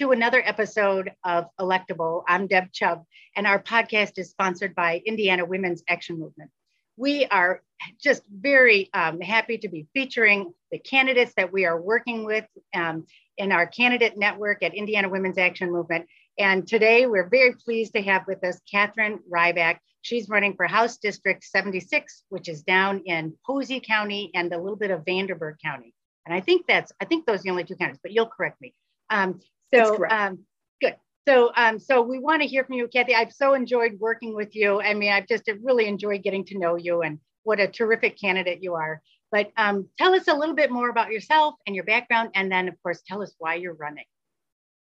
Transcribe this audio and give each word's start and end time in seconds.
To 0.00 0.12
another 0.12 0.40
episode 0.42 1.12
of 1.24 1.44
Electable. 1.60 2.24
I'm 2.26 2.46
Deb 2.46 2.72
Chubb, 2.72 3.04
and 3.36 3.46
our 3.46 3.62
podcast 3.62 4.16
is 4.16 4.30
sponsored 4.30 4.74
by 4.74 5.02
Indiana 5.04 5.44
Women's 5.44 5.82
Action 5.86 6.18
Movement. 6.18 6.50
We 6.96 7.26
are 7.26 7.60
just 8.02 8.22
very 8.30 8.88
um, 8.94 9.20
happy 9.20 9.58
to 9.58 9.68
be 9.68 9.88
featuring 9.92 10.54
the 10.72 10.78
candidates 10.78 11.34
that 11.36 11.52
we 11.52 11.66
are 11.66 11.78
working 11.78 12.24
with 12.24 12.46
um, 12.74 13.04
in 13.36 13.52
our 13.52 13.66
candidate 13.66 14.16
network 14.16 14.62
at 14.62 14.74
Indiana 14.74 15.10
Women's 15.10 15.36
Action 15.36 15.70
Movement. 15.70 16.06
And 16.38 16.66
today 16.66 17.06
we're 17.06 17.28
very 17.28 17.52
pleased 17.52 17.92
to 17.92 18.00
have 18.00 18.26
with 18.26 18.42
us 18.42 18.58
Catherine 18.70 19.18
Rybak. 19.30 19.80
She's 20.00 20.30
running 20.30 20.56
for 20.56 20.66
House 20.66 20.96
District 20.96 21.44
76, 21.44 22.24
which 22.30 22.48
is 22.48 22.62
down 22.62 23.02
in 23.04 23.34
Posey 23.46 23.80
County 23.80 24.30
and 24.34 24.50
a 24.50 24.58
little 24.58 24.78
bit 24.78 24.92
of 24.92 25.04
Vanderburgh 25.04 25.56
County. 25.62 25.92
And 26.24 26.34
I 26.34 26.40
think 26.40 26.66
that's, 26.66 26.90
I 27.02 27.04
think 27.04 27.26
those 27.26 27.40
are 27.40 27.42
the 27.42 27.50
only 27.50 27.64
two 27.64 27.76
counties, 27.76 28.00
but 28.02 28.12
you'll 28.12 28.24
correct 28.34 28.62
me. 28.62 28.72
Um, 29.10 29.40
so, 29.74 30.04
um, 30.08 30.38
good. 30.80 30.96
So, 31.28 31.52
um, 31.56 31.78
so 31.78 32.02
we 32.02 32.18
want 32.18 32.42
to 32.42 32.48
hear 32.48 32.64
from 32.64 32.74
you, 32.74 32.88
Kathy. 32.88 33.14
I've 33.14 33.32
so 33.32 33.54
enjoyed 33.54 33.98
working 33.98 34.34
with 34.34 34.54
you. 34.54 34.80
I 34.80 34.94
mean, 34.94 35.12
I've 35.12 35.28
just 35.28 35.50
really 35.62 35.86
enjoyed 35.86 36.22
getting 36.22 36.44
to 36.46 36.58
know 36.58 36.76
you 36.76 37.02
and 37.02 37.18
what 37.42 37.60
a 37.60 37.68
terrific 37.68 38.18
candidate 38.20 38.62
you 38.62 38.74
are. 38.74 39.02
But 39.32 39.52
um, 39.56 39.88
tell 39.96 40.14
us 40.14 40.28
a 40.28 40.34
little 40.34 40.54
bit 40.56 40.70
more 40.72 40.90
about 40.90 41.12
yourself 41.12 41.54
and 41.66 41.76
your 41.76 41.84
background, 41.84 42.30
and 42.34 42.50
then, 42.50 42.68
of 42.68 42.74
course, 42.82 43.00
tell 43.06 43.22
us 43.22 43.32
why 43.38 43.54
you're 43.54 43.74
running. 43.74 44.04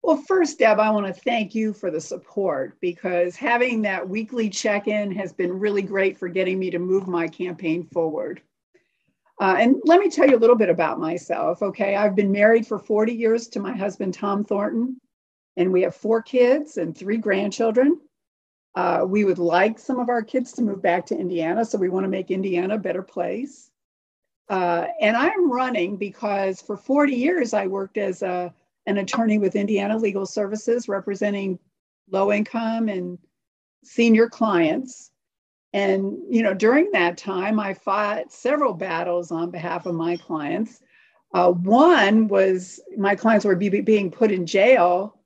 Well, 0.03 0.23
first, 0.29 0.59
Deb, 0.59 0.79
I 0.79 0.91
want 0.91 1.07
to 1.07 1.13
thank 1.13 1.55
you 1.55 1.73
for 1.73 1.91
the 1.91 2.01
support 2.01 2.79
because 2.81 3.37
having 3.37 3.83
that 3.83 4.09
weekly 4.09 4.49
check 4.49 4.89
in 4.89 5.11
has 5.13 5.33
been 5.33 5.59
really 5.59 5.83
great 5.83 6.17
for 6.17 6.29
getting 6.29 6.59
me 6.59 6.71
to 6.71 6.79
move 6.79 7.09
my 7.09 7.29
campaign 7.29 7.85
forward. 7.93 8.41
Uh, 9.41 9.57
and 9.59 9.77
let 9.85 10.01
me 10.01 10.11
tell 10.11 10.29
you 10.29 10.37
a 10.37 10.39
little 10.39 10.57
bit 10.57 10.69
about 10.69 10.99
myself. 10.99 11.63
Okay, 11.63 11.95
I've 11.95 12.17
been 12.17 12.33
married 12.33 12.67
for 12.67 12.79
40 12.79 13.13
years 13.13 13.49
to 13.49 13.61
my 13.61 13.77
husband, 13.77 14.15
Tom 14.15 14.45
Thornton, 14.45 15.01
and 15.57 15.73
we 15.73 15.83
have 15.83 15.95
four 15.95 16.23
kids 16.23 16.77
and 16.77 16.97
three 16.97 17.19
grandchildren. 17.19 18.01
Uh, 18.75 19.05
we 19.07 19.25
would 19.25 19.39
like 19.39 19.79
some 19.79 19.99
of 19.99 20.09
our 20.09 20.23
kids 20.23 20.53
to 20.53 20.63
move 20.63 20.83
back 20.83 21.07
to 21.07 21.19
Indiana, 21.19 21.65
so 21.65 21.79
we 21.79 21.89
want 21.89 22.05
to 22.05 22.09
make 22.09 22.31
Indiana 22.31 22.75
a 22.75 22.79
better 22.79 23.03
place. 23.03 23.71
Uh, 24.49 24.87
and 25.01 25.17
I'm 25.17 25.51
running 25.51 25.97
because 25.97 26.61
for 26.61 26.77
40 26.77 27.15
years 27.15 27.55
I 27.55 27.67
worked 27.67 27.99
as 27.99 28.23
a, 28.23 28.53
an 28.87 28.99
attorney 28.99 29.39
with 29.39 29.57
Indiana 29.57 29.97
Legal 29.97 30.27
Services 30.27 30.89
representing 30.89 31.59
low 32.11 32.33
income 32.33 32.89
and 32.89 33.19
senior 33.85 34.29
clients. 34.29 35.11
And, 35.73 36.19
you 36.31 36.43
know, 36.43 36.55
during 36.55 36.91
that 36.93 37.19
time, 37.19 37.61
I 37.61 37.75
fought 37.75 38.33
several 38.33 38.73
battles 38.73 39.31
on 39.31 39.51
behalf 39.51 39.87
of 39.87 39.95
my 39.95 40.17
clients. 40.17 40.81
Uh, 41.35 41.53
one 41.53 42.29
was 42.29 42.81
my 42.97 43.15
clients 43.15 43.45
were 43.45 43.55
be, 43.55 43.69
being 43.81 44.11
put 44.11 44.33
in 44.33 44.47
jail 44.47 45.19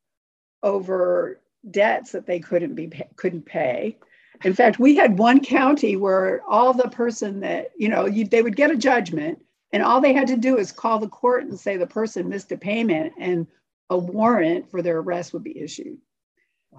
over 0.63 1.41
debts 1.71 2.11
that 2.13 2.27
they 2.27 2.41
couldn't 2.41 2.75
be 2.75 2.91
couldn't 3.17 3.47
pay. 3.47 3.97
In 4.45 4.55
fact, 4.55 4.81
we 4.81 4.97
had 4.97 5.19
one 5.19 5.41
county 5.41 5.95
where 5.95 6.43
all 6.49 6.73
the 6.73 6.89
person 6.89 7.39
that 7.41 7.71
you 7.77 7.89
know 7.89 8.07
you, 8.07 8.25
they 8.27 8.43
would 8.43 8.57
get 8.57 8.73
a 8.73 8.77
judgment, 8.77 9.41
and 9.73 9.83
all 9.83 10.01
they 10.01 10.13
had 10.13 10.27
to 10.29 10.37
do 10.37 10.59
is 10.59 10.73
call 10.73 10.99
the 10.99 11.09
court 11.09 11.45
and 11.45 11.59
say 11.59 11.77
the 11.77 11.87
person 11.87 12.29
missed 12.29 12.51
a 12.51 12.57
payment, 12.57 13.13
and 13.19 13.47
a 13.91 13.97
warrant 13.97 14.69
for 14.71 14.83
their 14.83 14.99
arrest 14.99 15.33
would 15.33 15.45
be 15.45 15.61
issued. 15.61 15.99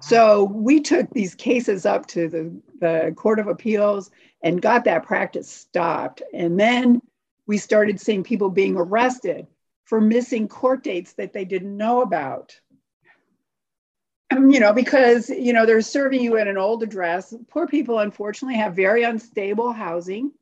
So 0.00 0.44
we 0.44 0.80
took 0.80 1.10
these 1.10 1.34
cases 1.34 1.86
up 1.86 2.06
to 2.08 2.28
the, 2.28 2.60
the 2.80 3.14
Court 3.16 3.38
of 3.38 3.46
Appeals 3.46 4.10
and 4.42 4.60
got 4.60 4.84
that 4.84 5.04
practice 5.04 5.50
stopped. 5.50 6.22
And 6.32 6.58
then 6.58 7.00
we 7.46 7.58
started 7.58 8.00
seeing 8.00 8.24
people 8.24 8.50
being 8.50 8.76
arrested 8.76 9.46
for 9.84 10.00
missing 10.00 10.48
court 10.48 10.82
dates 10.82 11.12
that 11.14 11.32
they 11.32 11.44
didn't 11.44 11.76
know 11.76 12.02
about. 12.02 12.58
You 14.32 14.58
know, 14.58 14.72
because, 14.72 15.30
you 15.30 15.52
know, 15.52 15.64
they're 15.64 15.80
serving 15.80 16.20
you 16.20 16.38
at 16.38 16.48
an 16.48 16.58
old 16.58 16.82
address. 16.82 17.32
Poor 17.50 17.68
people, 17.68 18.00
unfortunately, 18.00 18.56
have 18.56 18.74
very 18.74 19.04
unstable 19.04 19.72
housing. 19.72 20.32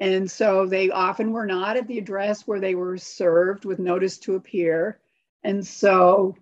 And 0.00 0.30
so 0.30 0.66
they 0.66 0.90
often 0.90 1.32
were 1.32 1.46
not 1.46 1.76
at 1.76 1.86
the 1.86 1.98
address 1.98 2.46
where 2.46 2.60
they 2.60 2.74
were 2.74 2.98
served 2.98 3.64
with 3.64 3.78
notice 3.78 4.18
to 4.18 4.34
appear. 4.34 4.98
And 5.42 5.66
so 5.66 6.36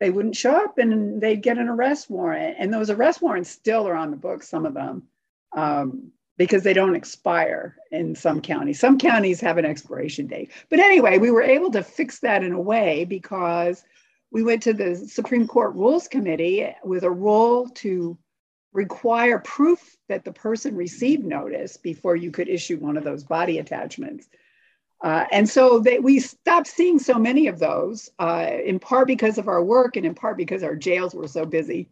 they 0.00 0.10
wouldn't 0.10 0.36
show 0.36 0.52
up 0.52 0.78
and 0.78 1.20
they'd 1.20 1.42
get 1.42 1.58
an 1.58 1.68
arrest 1.68 2.10
warrant. 2.10 2.56
And 2.58 2.72
those 2.72 2.90
arrest 2.90 3.22
warrants 3.22 3.50
still 3.50 3.88
are 3.88 3.94
on 3.96 4.10
the 4.10 4.16
books, 4.16 4.48
some 4.48 4.66
of 4.66 4.74
them, 4.74 5.04
um, 5.56 6.12
because 6.36 6.62
they 6.62 6.74
don't 6.74 6.96
expire 6.96 7.76
in 7.90 8.14
some 8.14 8.40
counties. 8.40 8.78
Some 8.78 8.98
counties 8.98 9.40
have 9.40 9.56
an 9.56 9.64
expiration 9.64 10.26
date. 10.26 10.50
But 10.68 10.80
anyway, 10.80 11.18
we 11.18 11.30
were 11.30 11.42
able 11.42 11.70
to 11.72 11.82
fix 11.82 12.20
that 12.20 12.44
in 12.44 12.52
a 12.52 12.60
way 12.60 13.04
because 13.04 13.84
we 14.30 14.42
went 14.42 14.62
to 14.64 14.74
the 14.74 14.96
Supreme 14.96 15.46
Court 15.46 15.74
Rules 15.74 16.08
Committee 16.08 16.68
with 16.84 17.04
a 17.04 17.10
rule 17.10 17.68
to 17.76 18.18
require 18.74 19.38
proof 19.38 19.96
that 20.08 20.24
the 20.24 20.32
person 20.32 20.76
received 20.76 21.24
notice 21.24 21.78
before 21.78 22.14
you 22.16 22.30
could 22.30 22.48
issue 22.48 22.76
one 22.76 22.98
of 22.98 23.04
those 23.04 23.24
body 23.24 23.58
attachments. 23.58 24.28
Uh, 25.02 25.24
and 25.30 25.48
so 25.48 25.78
they, 25.78 25.98
we 25.98 26.18
stopped 26.18 26.66
seeing 26.66 26.98
so 26.98 27.14
many 27.18 27.48
of 27.48 27.58
those, 27.58 28.10
uh, 28.18 28.48
in 28.64 28.78
part 28.78 29.06
because 29.06 29.38
of 29.38 29.48
our 29.48 29.62
work 29.62 29.96
and 29.96 30.06
in 30.06 30.14
part 30.14 30.36
because 30.36 30.62
our 30.62 30.74
jails 30.74 31.14
were 31.14 31.28
so 31.28 31.44
busy. 31.44 31.88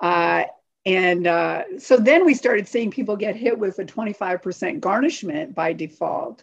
Uh, 0.00 0.44
and 0.84 1.26
uh, 1.28 1.62
so 1.78 1.96
then 1.96 2.24
we 2.24 2.34
started 2.34 2.66
seeing 2.66 2.90
people 2.90 3.16
get 3.16 3.36
hit 3.36 3.56
with 3.56 3.78
a 3.78 3.84
25% 3.84 4.80
garnishment 4.80 5.54
by 5.54 5.72
default. 5.72 6.42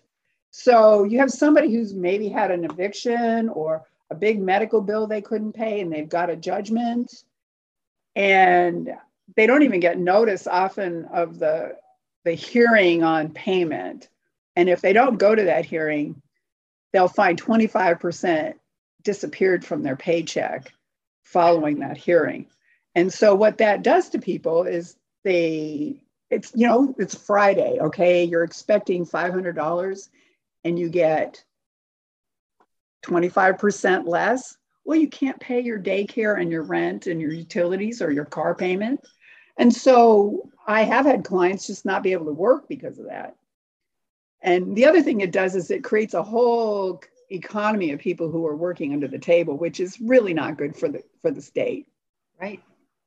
So 0.52 1.04
you 1.04 1.20
have 1.20 1.32
somebody 1.32 1.74
who's 1.74 1.94
maybe 1.94 2.30
had 2.30 2.50
an 2.50 2.64
eviction 2.64 3.50
or 3.50 3.86
a 4.10 4.16
big 4.16 4.42
medical 4.42 4.82
bill 4.82 5.06
they 5.06 5.22
couldn't 5.22 5.54
pay 5.54 5.82
and 5.82 5.92
they've 5.92 6.08
got 6.08 6.30
a 6.30 6.36
judgment. 6.36 7.24
And 8.16 8.90
they 9.36 9.46
don't 9.46 9.64
even 9.64 9.82
get 9.82 10.00
notice 10.00 10.48
often 10.48 11.06
of 11.06 11.38
the, 11.38 11.76
the 12.24 12.32
hearing 12.32 13.04
on 13.04 13.30
payment 13.32 14.08
and 14.60 14.68
if 14.68 14.82
they 14.82 14.92
don't 14.92 15.18
go 15.18 15.34
to 15.34 15.46
that 15.46 15.64
hearing, 15.64 16.22
they'll 16.92 17.08
find 17.08 17.42
25% 17.42 18.56
disappeared 19.04 19.64
from 19.64 19.84
their 19.84 19.96
paycheck 19.96 20.74
following 21.24 21.80
that 21.80 21.96
hearing. 21.96 22.46
And 22.94 23.12
so 23.12 23.34
what 23.36 23.60
that 23.60 23.84
does 23.84 24.10
to 24.10 24.20
people 24.20 24.64
is 24.64 24.98
they 25.24 26.04
it's 26.30 26.52
you 26.54 26.68
know 26.68 26.94
it's 26.98 27.16
Friday, 27.16 27.78
okay? 27.80 28.26
You're 28.26 28.44
expecting 28.44 29.06
$500 29.06 30.10
and 30.66 30.78
you 30.78 30.90
get 30.90 31.42
25% 33.06 34.08
less. 34.10 34.58
Well, 34.84 35.00
you 35.00 35.08
can't 35.08 35.40
pay 35.40 35.62
your 35.62 35.80
daycare 35.80 36.42
and 36.42 36.52
your 36.52 36.64
rent 36.64 37.08
and 37.08 37.22
your 37.22 37.32
utilities 37.32 38.02
or 38.02 38.12
your 38.12 38.26
car 38.26 38.56
payment. 38.56 39.00
And 39.58 39.74
so 39.74 40.50
I 40.68 40.82
have 40.82 41.06
had 41.06 41.24
clients 41.24 41.68
just 41.68 41.86
not 41.86 42.04
be 42.04 42.12
able 42.12 42.26
to 42.26 42.34
work 42.34 42.68
because 42.68 43.00
of 43.00 43.06
that. 43.06 43.38
And 44.42 44.76
the 44.76 44.86
other 44.86 45.02
thing 45.02 45.22
it 45.22 45.32
does 45.32 45.56
is 45.56 45.70
it 45.70 45.84
creates 45.84 46.14
a 46.14 46.24
whole 46.24 47.02
economy 47.32 47.92
of 47.92 48.00
people 48.00 48.30
who 48.32 48.46
are 48.48 48.56
working 48.56 48.94
under 48.94 49.08
the 49.08 49.20
table, 49.20 49.58
which 49.58 49.80
is 49.80 50.00
really 50.00 50.34
not 50.34 50.58
good 50.58 50.76
for 50.76 50.90
the 50.90 51.04
for 51.22 51.32
the 51.32 51.42
state. 51.42 51.88
Right. 52.40 52.62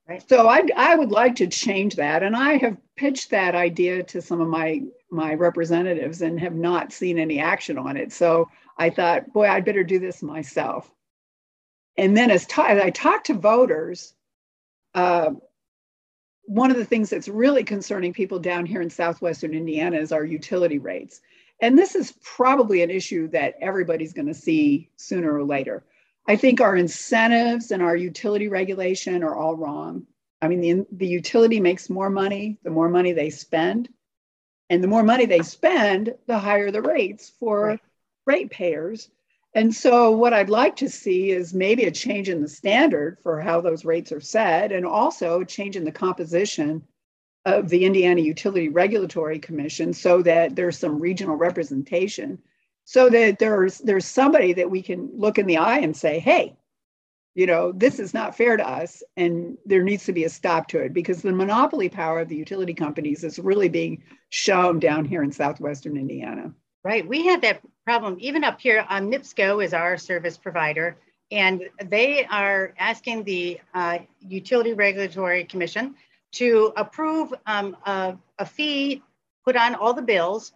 Right. 0.08 0.28
So 0.28 0.48
I, 0.48 0.62
I 0.76 0.96
would 0.96 1.12
like 1.12 1.36
to 1.36 1.46
change 1.46 1.94
that, 1.96 2.24
and 2.24 2.34
I 2.34 2.56
have 2.56 2.76
pitched 2.96 3.30
that 3.30 3.54
idea 3.54 4.02
to 4.02 4.20
some 4.20 4.40
of 4.40 4.48
my 4.48 4.82
my 5.10 5.34
representatives 5.34 6.22
and 6.22 6.40
have 6.40 6.54
not 6.54 6.92
seen 6.92 7.18
any 7.18 7.38
action 7.38 7.78
on 7.78 7.96
it. 7.96 8.12
So 8.12 8.48
I 8.76 8.90
thought, 8.90 9.32
boy, 9.32 9.46
I'd 9.48 9.64
better 9.64 9.84
do 9.84 9.98
this 9.98 10.22
myself. 10.22 10.90
And 11.96 12.16
then 12.16 12.30
as, 12.30 12.46
t- 12.46 12.62
as 12.62 12.82
I 12.82 12.90
talked 12.90 13.26
to 13.26 13.34
voters, 13.34 14.14
uh, 14.94 15.32
one 16.52 16.70
of 16.70 16.76
the 16.76 16.84
things 16.84 17.08
that's 17.08 17.28
really 17.28 17.64
concerning 17.64 18.12
people 18.12 18.38
down 18.38 18.66
here 18.66 18.82
in 18.82 18.90
southwestern 18.90 19.54
Indiana 19.54 19.96
is 19.96 20.12
our 20.12 20.24
utility 20.24 20.78
rates. 20.78 21.22
And 21.60 21.78
this 21.78 21.94
is 21.94 22.12
probably 22.22 22.82
an 22.82 22.90
issue 22.90 23.28
that 23.28 23.54
everybody's 23.60 24.12
going 24.12 24.26
to 24.26 24.34
see 24.34 24.90
sooner 24.96 25.32
or 25.34 25.44
later. 25.44 25.82
I 26.28 26.36
think 26.36 26.60
our 26.60 26.76
incentives 26.76 27.70
and 27.70 27.82
our 27.82 27.96
utility 27.96 28.48
regulation 28.48 29.22
are 29.22 29.34
all 29.34 29.56
wrong. 29.56 30.06
I 30.42 30.48
mean, 30.48 30.60
the, 30.60 30.86
the 30.92 31.06
utility 31.06 31.58
makes 31.58 31.88
more 31.88 32.10
money 32.10 32.58
the 32.64 32.70
more 32.70 32.90
money 32.90 33.12
they 33.12 33.30
spend. 33.30 33.88
And 34.68 34.82
the 34.82 34.88
more 34.88 35.02
money 35.02 35.24
they 35.24 35.42
spend, 35.42 36.14
the 36.26 36.38
higher 36.38 36.70
the 36.70 36.82
rates 36.82 37.32
for 37.40 37.66
right. 37.66 37.80
ratepayers. 38.26 39.08
And 39.54 39.74
so, 39.74 40.10
what 40.10 40.32
I'd 40.32 40.48
like 40.48 40.76
to 40.76 40.88
see 40.88 41.30
is 41.30 41.52
maybe 41.52 41.84
a 41.84 41.90
change 41.90 42.28
in 42.28 42.40
the 42.40 42.48
standard 42.48 43.18
for 43.22 43.40
how 43.40 43.60
those 43.60 43.84
rates 43.84 44.10
are 44.10 44.20
set, 44.20 44.72
and 44.72 44.86
also 44.86 45.40
a 45.40 45.46
change 45.46 45.76
in 45.76 45.84
the 45.84 45.92
composition 45.92 46.82
of 47.44 47.68
the 47.68 47.84
Indiana 47.84 48.20
Utility 48.20 48.68
Regulatory 48.68 49.38
Commission 49.38 49.92
so 49.92 50.22
that 50.22 50.56
there's 50.56 50.78
some 50.78 50.98
regional 50.98 51.36
representation, 51.36 52.38
so 52.84 53.10
that 53.10 53.38
there's 53.38 53.78
there's 53.78 54.06
somebody 54.06 54.54
that 54.54 54.70
we 54.70 54.80
can 54.80 55.10
look 55.12 55.38
in 55.38 55.46
the 55.46 55.58
eye 55.58 55.80
and 55.80 55.94
say, 55.94 56.18
hey, 56.18 56.56
you 57.34 57.46
know, 57.46 57.72
this 57.72 57.98
is 57.98 58.14
not 58.14 58.36
fair 58.36 58.56
to 58.56 58.66
us, 58.66 59.02
and 59.18 59.58
there 59.66 59.82
needs 59.82 60.04
to 60.04 60.12
be 60.12 60.24
a 60.24 60.30
stop 60.30 60.68
to 60.68 60.78
it 60.78 60.94
because 60.94 61.20
the 61.20 61.32
monopoly 61.32 61.90
power 61.90 62.20
of 62.20 62.28
the 62.28 62.36
utility 62.36 62.74
companies 62.74 63.22
is 63.22 63.38
really 63.38 63.68
being 63.68 64.02
shown 64.30 64.78
down 64.78 65.04
here 65.04 65.22
in 65.22 65.32
southwestern 65.32 65.98
Indiana. 65.98 66.52
Right. 66.84 67.06
We 67.06 67.26
had 67.26 67.42
that 67.42 67.60
problem 67.84 68.16
even 68.20 68.44
up 68.44 68.60
here. 68.60 68.84
Um, 68.88 69.10
NIPSCO 69.10 69.64
is 69.64 69.74
our 69.74 69.96
service 69.96 70.36
provider, 70.36 70.96
and 71.30 71.68
they 71.84 72.24
are 72.26 72.74
asking 72.78 73.24
the 73.24 73.60
uh, 73.74 73.98
Utility 74.20 74.72
Regulatory 74.72 75.44
Commission 75.44 75.94
to 76.32 76.72
approve 76.76 77.34
um, 77.46 77.76
a, 77.84 78.16
a 78.38 78.46
fee 78.46 79.02
put 79.44 79.56
on 79.56 79.74
all 79.74 79.94
the 79.94 80.02
bills 80.02 80.52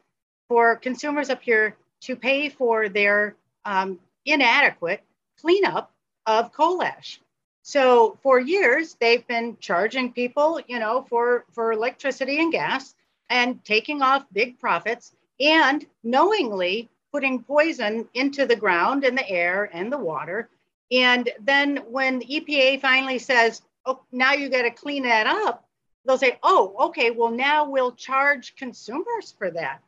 for 0.49 0.77
consumers 0.77 1.31
up 1.31 1.43
here 1.43 1.77
to 2.03 2.17
pay 2.17 2.49
for 2.49 2.89
their 2.89 3.37
um, 3.65 3.99
inadequate 4.25 5.03
cleanup 5.41 5.93
of 6.27 6.53
coal 6.53 6.83
ash. 6.83 7.21
So 7.63 8.17
for 8.23 8.39
years, 8.39 8.97
they've 9.01 9.27
been 9.27 9.57
charging 9.59 10.13
people, 10.13 10.61
you 10.69 10.79
know, 10.79 11.05
for, 11.09 11.45
for 11.53 11.73
electricity 11.73 12.39
and 12.39 12.53
gas 12.53 12.95
and 13.29 13.65
taking 13.65 14.03
off 14.03 14.25
big 14.33 14.61
profits 14.61 15.13
and 15.41 15.85
knowingly 16.05 16.89
putting 17.17 17.43
poison 17.43 18.07
into 18.13 18.45
the 18.45 18.55
ground 18.55 19.03
and 19.03 19.17
the 19.17 19.27
air 19.27 19.71
and 19.73 19.91
the 19.91 19.97
water. 19.97 20.51
And 20.93 21.31
then 21.41 21.79
when 21.89 22.19
the 22.19 22.27
EPA 22.27 22.83
finally 22.83 23.19
says, 23.19 23.63
oh, 23.87 24.03
now 24.13 24.35
you 24.35 24.51
got 24.51 24.65
to 24.65 24.71
clean 24.71 25.05
that 25.05 25.27
up, 25.27 25.67
they'll 26.05 26.19
say, 26.19 26.39
oh, 26.43 26.75
okay, 26.89 27.11
well, 27.11 27.31
now 27.31 27.71
we'll 27.71 27.93
charge 27.93 28.55
consumers 28.57 29.35
for 29.39 29.51
that. 29.51 29.81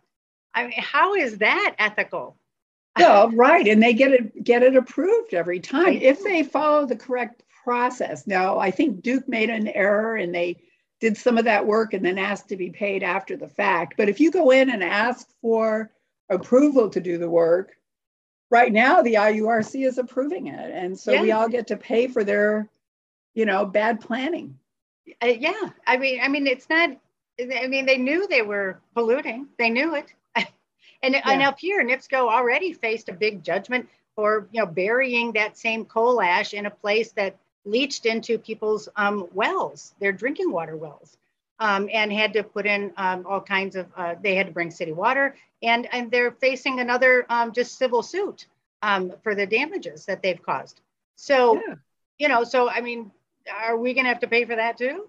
I 0.54 0.62
mean, 0.62 0.72
how 0.78 1.16
is 1.16 1.36
that 1.38 1.74
ethical? 1.78 2.34
Well, 2.98 3.30
right, 3.30 3.68
and 3.68 3.80
they 3.80 3.92
get 3.92 4.10
it 4.10 4.42
get 4.42 4.64
it 4.64 4.74
approved 4.74 5.32
every 5.32 5.60
time 5.60 5.98
if 6.02 6.24
they 6.24 6.42
follow 6.42 6.84
the 6.84 6.96
correct 6.96 7.44
process. 7.62 8.26
Now, 8.26 8.58
I 8.58 8.72
think 8.72 9.02
Duke 9.02 9.28
made 9.28 9.50
an 9.50 9.68
error 9.68 10.16
and 10.16 10.34
they 10.34 10.56
did 10.98 11.16
some 11.16 11.38
of 11.38 11.44
that 11.44 11.64
work 11.64 11.92
and 11.92 12.04
then 12.04 12.18
asked 12.18 12.48
to 12.48 12.56
be 12.56 12.70
paid 12.70 13.04
after 13.04 13.36
the 13.36 13.46
fact. 13.46 13.94
But 13.96 14.08
if 14.08 14.18
you 14.18 14.32
go 14.32 14.50
in 14.50 14.70
and 14.70 14.82
ask 14.82 15.28
for 15.40 15.92
approval 16.28 16.88
to 16.90 17.00
do 17.00 17.18
the 17.18 17.30
work, 17.30 17.76
right 18.50 18.72
now 18.72 19.02
the 19.02 19.14
IURC 19.14 19.86
is 19.86 19.98
approving 19.98 20.48
it, 20.48 20.70
and 20.72 20.98
so 20.98 21.12
yeah. 21.12 21.22
we 21.22 21.32
all 21.32 21.48
get 21.48 21.66
to 21.68 21.76
pay 21.76 22.06
for 22.06 22.24
their, 22.24 22.68
you 23.34 23.46
know, 23.46 23.64
bad 23.64 24.00
planning. 24.00 24.58
Uh, 25.22 25.26
yeah, 25.26 25.70
I 25.86 25.96
mean, 25.96 26.20
I 26.22 26.28
mean, 26.28 26.46
it's 26.46 26.68
not. 26.68 26.90
I 27.40 27.68
mean, 27.68 27.86
they 27.86 27.98
knew 27.98 28.26
they 28.26 28.42
were 28.42 28.80
polluting. 28.94 29.46
They 29.58 29.70
knew 29.70 29.94
it. 29.94 30.12
And, 31.00 31.14
yeah. 31.14 31.22
and 31.26 31.42
up 31.42 31.60
here, 31.60 31.80
NIPSCO 31.84 32.28
already 32.28 32.72
faced 32.72 33.08
a 33.08 33.12
big 33.12 33.44
judgment 33.44 33.88
for 34.16 34.48
you 34.50 34.58
know 34.58 34.66
burying 34.66 35.30
that 35.30 35.56
same 35.56 35.84
coal 35.84 36.20
ash 36.20 36.52
in 36.54 36.66
a 36.66 36.70
place 36.70 37.12
that 37.12 37.36
leached 37.64 38.04
into 38.04 38.36
people's 38.36 38.88
um, 38.96 39.28
wells, 39.32 39.94
their 40.00 40.10
drinking 40.10 40.50
water 40.50 40.76
wells, 40.76 41.16
um, 41.60 41.88
and 41.92 42.12
had 42.12 42.32
to 42.34 42.42
put 42.42 42.66
in 42.66 42.92
um, 42.96 43.26
all 43.28 43.40
kinds 43.40 43.76
of. 43.76 43.86
Uh, 43.96 44.14
they 44.22 44.34
had 44.34 44.46
to 44.46 44.52
bring 44.52 44.70
city 44.70 44.92
water, 44.92 45.36
and 45.62 45.88
and 45.92 46.10
they're 46.10 46.32
facing 46.32 46.80
another 46.80 47.26
um, 47.28 47.52
just 47.52 47.78
civil 47.78 48.02
suit 48.02 48.46
um, 48.82 49.12
for 49.22 49.34
the 49.34 49.46
damages 49.46 50.04
that 50.06 50.22
they've 50.22 50.42
caused. 50.42 50.80
So, 51.16 51.54
yeah. 51.54 51.74
you 52.18 52.28
know, 52.28 52.44
so 52.44 52.68
I 52.70 52.80
mean, 52.80 53.10
are 53.52 53.76
we 53.76 53.94
going 53.94 54.04
to 54.04 54.10
have 54.10 54.20
to 54.20 54.28
pay 54.28 54.44
for 54.44 54.56
that 54.56 54.78
too? 54.78 55.08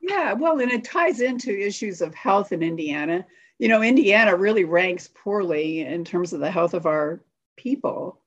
Yeah, 0.00 0.32
well, 0.32 0.60
and 0.60 0.72
it 0.72 0.84
ties 0.84 1.20
into 1.20 1.50
issues 1.50 2.00
of 2.00 2.14
health 2.14 2.52
in 2.52 2.62
Indiana 2.62 3.26
you 3.60 3.68
know, 3.68 3.82
Indiana 3.82 4.34
really 4.34 4.64
ranks 4.64 5.10
poorly 5.14 5.80
in 5.82 6.02
terms 6.02 6.32
of 6.32 6.40
the 6.40 6.50
health 6.50 6.72
of 6.72 6.86
our 6.86 7.20
people. 7.58 8.18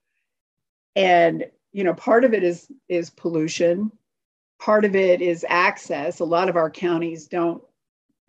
And, 0.96 1.46
you 1.72 1.84
know, 1.84 1.96
part 1.96 2.24
of 2.24 2.36
it 2.36 2.44
is 2.44 2.72
is 2.88 3.10
pollution. 3.10 3.92
Part 4.60 4.86
of 4.86 4.96
it 4.96 5.22
is 5.22 5.46
access. 5.48 6.20
A 6.20 6.26
lot 6.26 6.50
of 6.50 6.56
our 6.56 6.70
counties 6.70 7.28
don't 7.28 7.62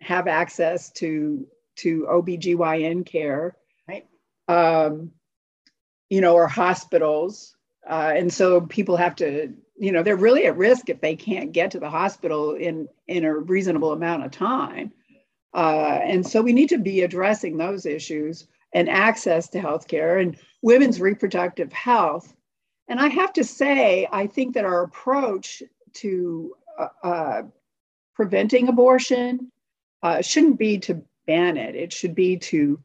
have 0.01 0.27
access 0.27 0.91
to 0.91 1.47
to 1.77 2.07
OBGYN 2.09 3.05
care. 3.05 3.55
Right. 3.87 4.05
Um, 4.47 5.11
you 6.09 6.21
know, 6.21 6.35
or 6.35 6.47
hospitals. 6.47 7.55
Uh, 7.87 8.13
and 8.15 8.31
so 8.31 8.61
people 8.61 8.95
have 8.97 9.15
to, 9.17 9.53
you 9.77 9.91
know, 9.91 10.03
they're 10.03 10.15
really 10.15 10.45
at 10.45 10.57
risk 10.57 10.89
if 10.89 11.01
they 11.01 11.15
can't 11.15 11.51
get 11.51 11.71
to 11.71 11.79
the 11.79 11.89
hospital 11.89 12.53
in 12.53 12.87
in 13.07 13.25
a 13.25 13.35
reasonable 13.35 13.91
amount 13.91 14.23
of 14.23 14.31
time. 14.31 14.91
Uh, 15.53 15.99
and 16.03 16.25
so 16.25 16.41
we 16.41 16.53
need 16.53 16.69
to 16.69 16.77
be 16.77 17.01
addressing 17.01 17.57
those 17.57 17.85
issues 17.85 18.47
and 18.73 18.89
access 18.89 19.47
to 19.47 19.59
healthcare 19.59 20.21
and 20.21 20.37
women's 20.61 20.99
reproductive 20.99 21.71
health. 21.71 22.35
And 22.89 22.99
I 22.99 23.07
have 23.07 23.31
to 23.33 23.43
say, 23.43 24.07
I 24.11 24.27
think 24.27 24.53
that 24.53 24.65
our 24.65 24.83
approach 24.83 25.63
to 25.95 26.55
uh, 26.79 26.87
uh, 27.03 27.41
preventing 28.13 28.67
abortion 28.67 29.51
uh, 30.03 30.21
shouldn't 30.21 30.59
be 30.59 30.77
to 30.79 31.01
ban 31.25 31.57
it, 31.57 31.75
it 31.75 31.91
should 31.91 32.15
be 32.15 32.37
to 32.37 32.79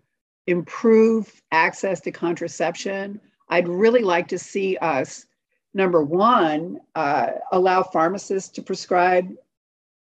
improve 0.47 1.43
access 1.53 2.01
to 2.01 2.11
contraception. 2.11 3.21
I'd 3.49 3.69
really 3.69 4.03
like 4.03 4.29
to 4.29 4.39
see 4.39 4.77
us, 4.79 5.27
number 5.75 6.03
one, 6.03 6.81
uh, 6.95 7.29
allow 7.53 7.83
pharmacists 7.83 8.51
to 8.51 8.63
prescribe 8.63 9.31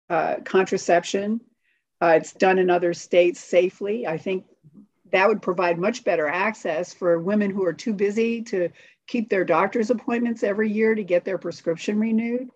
uh, 0.10 0.38
contraception 0.44 1.42
uh, 2.02 2.14
it's 2.18 2.34
done 2.34 2.60
in 2.60 2.70
other 2.70 2.94
states 2.94 3.40
safely. 3.40 4.06
I 4.06 4.18
think 4.18 4.46
that 5.12 5.28
would 5.28 5.42
provide 5.42 5.80
much 5.80 6.04
better 6.04 6.28
access 6.28 6.94
for 6.94 7.20
women 7.20 7.52
who 7.52 7.64
are 7.66 7.74
too 7.74 7.94
busy 7.94 8.42
to 8.44 8.70
keep 9.08 9.30
their 9.30 9.46
doctor's 9.46 9.92
appointments 9.92 10.44
every 10.44 10.72
year 10.72 10.94
to 10.94 11.04
get 11.04 11.24
their 11.24 11.38
prescription 11.38 12.00
renewed. 12.00 12.50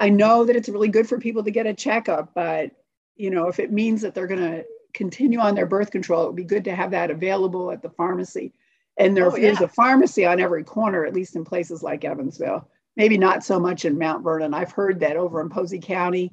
I 0.00 0.08
know 0.08 0.44
that 0.44 0.56
it's 0.56 0.68
really 0.68 0.88
good 0.88 1.08
for 1.08 1.18
people 1.18 1.44
to 1.44 1.50
get 1.50 1.66
a 1.66 1.74
checkup, 1.74 2.32
but 2.34 2.70
you 3.16 3.30
know, 3.30 3.48
if 3.48 3.58
it 3.58 3.72
means 3.72 4.00
that 4.02 4.14
they're 4.14 4.26
going 4.28 4.40
to 4.40 4.64
continue 4.94 5.40
on 5.40 5.54
their 5.54 5.66
birth 5.66 5.90
control, 5.90 6.24
it 6.24 6.26
would 6.28 6.36
be 6.36 6.44
good 6.44 6.64
to 6.64 6.74
have 6.74 6.92
that 6.92 7.10
available 7.10 7.70
at 7.70 7.82
the 7.82 7.90
pharmacy. 7.90 8.52
And 8.96 9.16
there, 9.16 9.30
oh, 9.30 9.36
yeah. 9.36 9.42
there's 9.42 9.60
a 9.60 9.68
pharmacy 9.68 10.24
on 10.24 10.40
every 10.40 10.64
corner, 10.64 11.04
at 11.04 11.14
least 11.14 11.36
in 11.36 11.44
places 11.44 11.82
like 11.82 12.04
Evansville. 12.04 12.68
Maybe 12.96 13.18
not 13.18 13.44
so 13.44 13.60
much 13.60 13.84
in 13.84 13.98
Mount 13.98 14.24
Vernon. 14.24 14.54
I've 14.54 14.72
heard 14.72 15.00
that 15.00 15.16
over 15.16 15.40
in 15.40 15.50
Posey 15.50 15.78
County, 15.78 16.32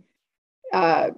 uh, 0.73 1.11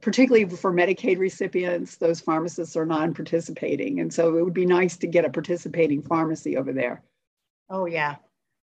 particularly 0.00 0.48
for 0.48 0.72
Medicaid 0.72 1.18
recipients, 1.18 1.96
those 1.96 2.20
pharmacists 2.20 2.76
are 2.76 2.86
non 2.86 3.12
participating. 3.12 4.00
And 4.00 4.12
so 4.12 4.36
it 4.38 4.42
would 4.42 4.54
be 4.54 4.64
nice 4.64 4.96
to 4.98 5.06
get 5.06 5.26
a 5.26 5.30
participating 5.30 6.02
pharmacy 6.02 6.56
over 6.56 6.72
there. 6.72 7.02
Oh, 7.68 7.84
yeah. 7.84 8.16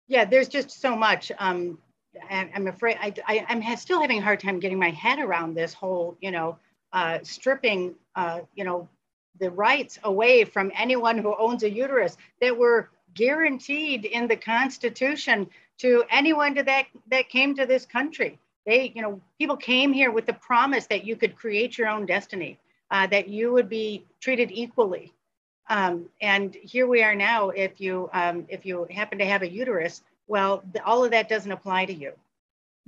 Yeah, 0.08 0.26
there's 0.26 0.50
just 0.50 0.70
so 0.82 0.96
much. 0.96 1.32
Um, 1.40 1.80
I'm 2.30 2.68
afraid 2.68 2.98
I, 3.00 3.14
I, 3.28 3.46
am 3.50 3.78
still 3.78 4.02
having 4.02 4.20
a 4.20 4.22
hard 4.22 4.40
time 4.40 4.60
getting 4.60 4.80
my 4.80 4.92
head 4.92 5.20
around 5.20 5.54
this 5.54 5.74
whole, 5.74 6.18
you 6.22 6.32
know, 6.32 6.58
uh, 6.94 7.20
stripping, 7.24 7.96
uh, 8.16 8.42
you 8.56 8.64
know, 8.64 8.88
the 9.40 9.52
rights 9.52 10.00
away 10.04 10.44
from 10.44 10.72
anyone 10.76 11.18
who 11.18 11.36
owns 11.38 11.64
a 11.64 11.70
uterus 11.70 12.18
that 12.42 12.58
were 12.58 12.90
guaranteed 13.14 14.06
in 14.06 14.28
the 14.28 14.36
Constitution 14.36 15.48
to 15.80 16.04
anyone 16.10 16.56
to 16.56 16.64
that 16.64 16.88
that 17.10 17.30
came 17.30 17.56
to 17.56 17.66
this 17.66 17.86
country 17.86 18.40
they, 18.70 18.92
you 18.96 19.02
know, 19.02 19.20
people 19.40 19.58
came 19.58 19.92
here 19.92 20.12
with 20.12 20.28
the 20.28 20.34
promise 20.34 20.86
that 20.88 21.04
you 21.04 21.16
could 21.16 21.36
create 21.36 21.76
your 21.76 21.88
own 21.88 22.06
destiny, 22.06 22.60
uh, 22.92 23.08
that 23.08 23.28
you 23.28 23.52
would 23.52 23.68
be 23.68 24.06
treated 24.22 24.52
equally. 24.52 25.12
Um, 25.70 26.06
and 26.22 26.56
here 26.56 26.86
we 26.86 27.02
are 27.02 27.16
now. 27.16 27.50
If 27.50 27.82
you 27.82 28.10
um, 28.14 28.46
if 28.48 28.68
you 28.68 28.88
happen 28.92 29.18
to 29.20 29.26
have 29.26 29.42
a 29.42 29.50
uterus, 29.50 30.04
well, 30.30 30.64
the, 30.74 30.82
all 30.86 31.04
of 31.04 31.12
that 31.12 31.28
doesn't 31.28 31.52
apply 31.52 31.86
to 31.86 31.94
you. 31.94 32.14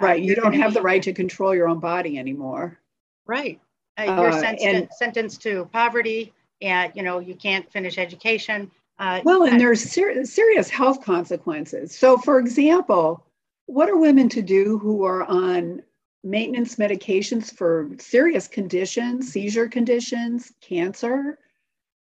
Uh, 0.01 0.05
right. 0.05 0.21
Uh, 0.21 0.24
you 0.24 0.36
don't 0.36 0.53
have 0.53 0.74
the 0.74 0.81
right 0.81 1.03
to 1.03 1.12
control 1.12 1.53
your 1.53 1.67
own 1.67 1.79
body 1.79 2.17
anymore. 2.17 2.79
Right. 3.25 3.60
Uh, 3.98 4.03
you're 4.03 4.29
uh, 4.29 4.39
sentenced, 4.39 4.65
and, 4.65 4.89
sentenced 4.93 5.41
to 5.41 5.67
poverty, 5.74 6.31
and 6.62 6.93
you 6.95 7.03
know 7.03 7.19
you 7.19 7.36
can't 7.36 7.69
finish 7.71 7.98
education. 7.98 8.71
Uh, 9.00 9.19
well, 9.25 9.43
and 9.43 9.60
there's 9.60 9.81
ser- 9.81 10.24
serious 10.24 10.69
health 10.69 11.03
consequences. 11.03 11.93
So, 11.93 12.17
for 12.17 12.39
example, 12.39 13.25
what 13.65 13.89
are 13.89 13.98
women 13.98 14.29
to 14.29 14.41
do 14.41 14.77
who 14.77 15.03
are 15.03 15.24
on 15.24 15.81
maintenance 16.24 16.75
medications 16.75 17.51
for 17.51 17.89
serious 17.98 18.48
conditions, 18.48 19.31
seizure 19.31 19.67
conditions, 19.67 20.53
cancer? 20.62 21.39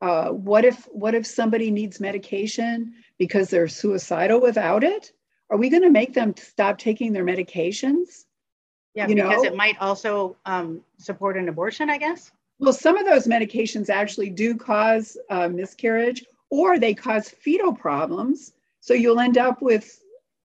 Uh, 0.01 0.29
what 0.29 0.63
if 0.63 0.85
what 0.91 1.15
if 1.15 1.25
somebody 1.25 1.71
needs 1.71 1.99
medication 1.99 2.93
because 3.17 3.49
they're 3.49 3.67
suicidal 3.67 4.39
without 4.39 4.83
it? 4.83 5.11
Are 5.51 5.57
we 5.57 5.69
going 5.69 5.83
to 5.83 5.91
make 5.91 6.13
them 6.13 6.33
stop 6.37 6.77
taking 6.79 7.13
their 7.13 7.25
medications? 7.25 8.25
Yeah, 8.95 9.07
you 9.07 9.15
because 9.15 9.43
know? 9.43 9.49
it 9.49 9.55
might 9.55 9.77
also 9.79 10.35
um, 10.45 10.81
support 10.97 11.37
an 11.37 11.47
abortion, 11.49 11.89
I 11.89 11.97
guess. 11.97 12.31
Well, 12.59 12.73
some 12.73 12.97
of 12.97 13.05
those 13.05 13.27
medications 13.27 13.89
actually 13.89 14.29
do 14.29 14.55
cause 14.55 15.17
uh, 15.29 15.47
miscarriage, 15.49 16.25
or 16.49 16.79
they 16.79 16.93
cause 16.93 17.29
fetal 17.29 17.73
problems. 17.73 18.53
So 18.79 18.93
you'll 18.93 19.19
end 19.19 19.37
up 19.37 19.61
with 19.61 20.01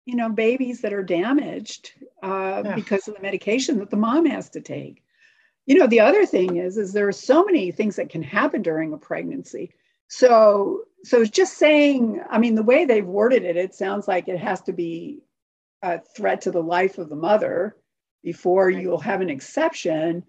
you 0.06 0.14
know, 0.14 0.30
babies 0.30 0.80
that 0.80 0.92
are 0.92 1.02
damaged 1.02 1.92
uh, 2.22 2.62
yeah. 2.64 2.74
because 2.74 3.06
of 3.08 3.14
the 3.14 3.20
medication 3.20 3.78
that 3.78 3.90
the 3.90 3.96
mom 3.96 4.24
has 4.24 4.48
to 4.50 4.60
take. 4.60 5.02
You 5.66 5.76
know, 5.78 5.88
the 5.88 6.00
other 6.00 6.24
thing 6.24 6.56
is, 6.56 6.78
is 6.78 6.92
there 6.92 7.08
are 7.08 7.12
so 7.12 7.44
many 7.44 7.72
things 7.72 7.96
that 7.96 8.08
can 8.08 8.22
happen 8.22 8.62
during 8.62 8.92
a 8.92 8.98
pregnancy. 8.98 9.72
So, 10.08 10.82
so 11.04 11.20
it's 11.20 11.30
just 11.30 11.58
saying, 11.58 12.20
I 12.30 12.38
mean, 12.38 12.54
the 12.54 12.62
way 12.62 12.84
they've 12.84 13.06
worded 13.06 13.44
it, 13.44 13.56
it 13.56 13.74
sounds 13.74 14.08
like 14.08 14.28
it 14.28 14.38
has 14.38 14.60
to 14.62 14.72
be 14.72 15.20
a 15.82 16.00
threat 16.00 16.40
to 16.42 16.50
the 16.50 16.62
life 16.62 16.98
of 16.98 17.08
the 17.08 17.16
mother 17.16 17.76
before 18.22 18.70
you'll 18.70 18.98
have 18.98 19.20
an 19.20 19.30
exception. 19.30 20.24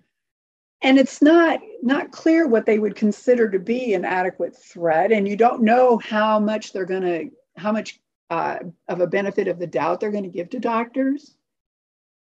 And 0.83 0.99
it's 0.99 1.21
not 1.21 1.59
not 1.81 2.11
clear 2.11 2.47
what 2.47 2.67
they 2.67 2.77
would 2.77 2.95
consider 2.95 3.49
to 3.49 3.57
be 3.57 3.95
an 3.95 4.05
adequate 4.05 4.55
threat, 4.55 5.11
and 5.11 5.27
you 5.27 5.35
don't 5.35 5.63
know 5.63 5.97
how 5.97 6.39
much 6.39 6.71
they're 6.71 6.85
going 6.85 7.01
to 7.01 7.31
how 7.59 7.71
much 7.71 7.99
uh, 8.29 8.59
of 8.87 9.01
a 9.01 9.07
benefit 9.07 9.47
of 9.47 9.57
the 9.57 9.65
doubt 9.65 9.99
they're 9.99 10.11
going 10.11 10.23
to 10.23 10.29
give 10.29 10.49
to 10.51 10.59
doctors. 10.59 11.35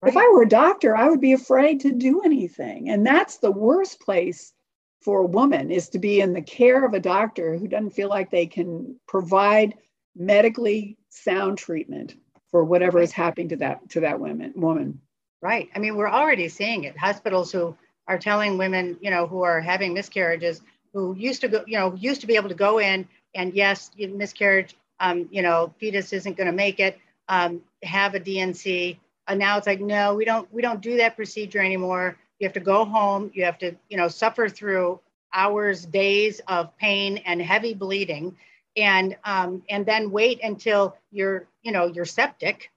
Right. 0.00 0.10
If 0.10 0.16
I 0.16 0.28
were 0.32 0.42
a 0.42 0.48
doctor, 0.48 0.96
I 0.96 1.08
would 1.08 1.20
be 1.20 1.32
afraid 1.32 1.80
to 1.80 1.92
do 1.92 2.22
anything. 2.22 2.88
And 2.90 3.06
that's 3.06 3.38
the 3.38 3.50
worst 3.50 4.00
place 4.00 4.54
for 5.00 5.20
a 5.20 5.26
woman 5.26 5.70
is 5.70 5.88
to 5.90 5.98
be 5.98 6.20
in 6.20 6.32
the 6.32 6.42
care 6.42 6.84
of 6.84 6.94
a 6.94 7.00
doctor 7.00 7.56
who 7.56 7.68
doesn't 7.68 7.90
feel 7.90 8.08
like 8.08 8.30
they 8.30 8.46
can 8.46 8.98
provide 9.06 9.74
medically 10.16 10.96
sound 11.10 11.58
treatment 11.58 12.14
for 12.50 12.64
whatever 12.64 12.98
is 13.00 13.12
happening 13.12 13.48
to 13.50 13.56
that 13.56 13.88
to 13.90 14.00
that 14.00 14.18
woman 14.18 14.52
woman. 14.56 15.00
Right. 15.40 15.68
I 15.74 15.78
mean, 15.78 15.96
we're 15.96 16.10
already 16.10 16.48
seeing 16.48 16.84
it. 16.84 16.98
Hospitals 16.98 17.52
who 17.52 17.76
are 18.08 18.18
telling 18.18 18.58
women, 18.58 18.96
you 19.00 19.10
know, 19.10 19.26
who 19.26 19.42
are 19.42 19.60
having 19.60 19.94
miscarriages, 19.94 20.62
who 20.92 21.14
used 21.16 21.42
to 21.42 21.48
go, 21.48 21.64
you 21.66 21.78
know, 21.78 21.94
used 21.94 22.20
to 22.22 22.26
be 22.26 22.34
able 22.34 22.48
to 22.48 22.54
go 22.54 22.78
in 22.80 23.06
and 23.34 23.54
yes, 23.54 23.90
miscarriage, 23.96 24.76
um, 24.98 25.28
you 25.30 25.42
know, 25.42 25.72
fetus 25.78 26.12
isn't 26.12 26.36
going 26.36 26.48
to 26.48 26.52
make 26.52 26.80
it, 26.80 26.98
um, 27.28 27.60
have 27.84 28.14
a 28.14 28.20
D&C. 28.20 28.98
And 29.28 29.38
now 29.38 29.58
it's 29.58 29.66
like, 29.66 29.80
no, 29.80 30.14
we 30.14 30.24
don't, 30.24 30.52
we 30.52 30.62
don't 30.62 30.80
do 30.80 30.96
that 30.96 31.14
procedure 31.14 31.60
anymore. 31.60 32.16
You 32.38 32.46
have 32.46 32.54
to 32.54 32.60
go 32.60 32.84
home. 32.84 33.30
You 33.34 33.44
have 33.44 33.58
to, 33.58 33.74
you 33.88 33.96
know, 33.96 34.08
suffer 34.08 34.48
through 34.48 35.00
hours, 35.32 35.84
days 35.84 36.40
of 36.46 36.76
pain 36.76 37.18
and 37.18 37.40
heavy 37.42 37.74
bleeding, 37.74 38.36
and 38.76 39.16
um, 39.24 39.62
and 39.68 39.84
then 39.84 40.10
wait 40.10 40.40
until 40.42 40.96
you're, 41.10 41.46
you 41.62 41.72
know, 41.72 41.86
you're 41.86 42.04
septic. 42.04 42.70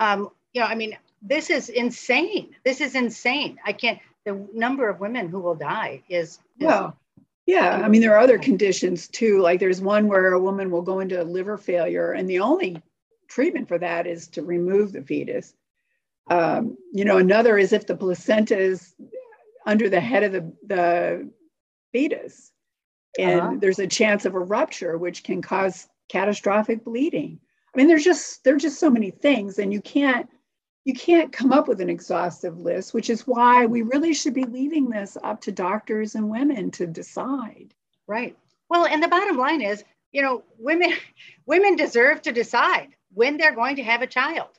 Um, 0.00 0.30
you 0.52 0.60
know, 0.60 0.66
I 0.66 0.74
mean, 0.74 0.96
this 1.20 1.50
is 1.50 1.68
insane. 1.68 2.54
This 2.64 2.80
is 2.80 2.94
insane. 2.94 3.58
I 3.64 3.72
can't. 3.72 3.98
The 4.24 4.46
number 4.54 4.88
of 4.88 5.00
women 5.00 5.28
who 5.28 5.40
will 5.40 5.56
die 5.56 6.02
is, 6.08 6.38
is 6.58 6.66
well. 6.66 6.96
Yeah, 7.44 7.82
I 7.84 7.88
mean, 7.88 8.00
there 8.00 8.14
are 8.14 8.20
other 8.20 8.38
conditions 8.38 9.08
too. 9.08 9.40
Like 9.40 9.58
there's 9.58 9.80
one 9.80 10.06
where 10.06 10.32
a 10.32 10.40
woman 10.40 10.70
will 10.70 10.82
go 10.82 11.00
into 11.00 11.22
liver 11.24 11.58
failure, 11.58 12.12
and 12.12 12.30
the 12.30 12.38
only 12.38 12.80
treatment 13.28 13.66
for 13.66 13.78
that 13.78 14.06
is 14.06 14.28
to 14.28 14.42
remove 14.42 14.92
the 14.92 15.02
fetus. 15.02 15.54
Um, 16.30 16.76
you 16.92 17.04
know, 17.04 17.18
another 17.18 17.58
is 17.58 17.72
if 17.72 17.86
the 17.86 17.96
placenta 17.96 18.56
is 18.56 18.94
under 19.66 19.88
the 19.88 20.00
head 20.00 20.22
of 20.22 20.32
the, 20.32 20.52
the 20.66 21.30
fetus, 21.92 22.52
and 23.18 23.40
uh-huh. 23.40 23.56
there's 23.58 23.78
a 23.78 23.86
chance 23.86 24.24
of 24.24 24.34
a 24.34 24.40
rupture, 24.40 24.96
which 24.98 25.24
can 25.24 25.42
cause 25.42 25.88
catastrophic 26.08 26.84
bleeding. 26.84 27.38
I 27.74 27.78
mean, 27.78 27.88
there's 27.88 28.04
just 28.04 28.44
there's 28.44 28.62
just 28.62 28.80
so 28.80 28.90
many 28.90 29.10
things, 29.10 29.58
and 29.58 29.72
you 29.72 29.80
can't 29.80 30.28
you 30.84 30.94
can't 30.94 31.32
come 31.32 31.52
up 31.52 31.68
with 31.68 31.80
an 31.80 31.88
exhaustive 31.88 32.58
list, 32.58 32.92
which 32.92 33.08
is 33.08 33.26
why 33.26 33.66
we 33.66 33.82
really 33.82 34.14
should 34.14 34.34
be 34.34 34.44
leaving 34.44 34.90
this 34.90 35.16
up 35.22 35.40
to 35.42 35.52
doctors 35.52 36.14
and 36.14 36.28
women 36.28 36.70
to 36.72 36.86
decide. 36.86 37.74
Right. 38.06 38.36
Well, 38.68 38.86
and 38.86 39.02
the 39.02 39.08
bottom 39.08 39.36
line 39.36 39.62
is, 39.62 39.84
you 40.12 40.22
know, 40.22 40.42
women 40.58 40.92
women 41.46 41.76
deserve 41.76 42.22
to 42.22 42.32
decide 42.32 42.88
when 43.14 43.36
they're 43.36 43.54
going 43.54 43.76
to 43.76 43.82
have 43.82 44.02
a 44.02 44.06
child. 44.06 44.58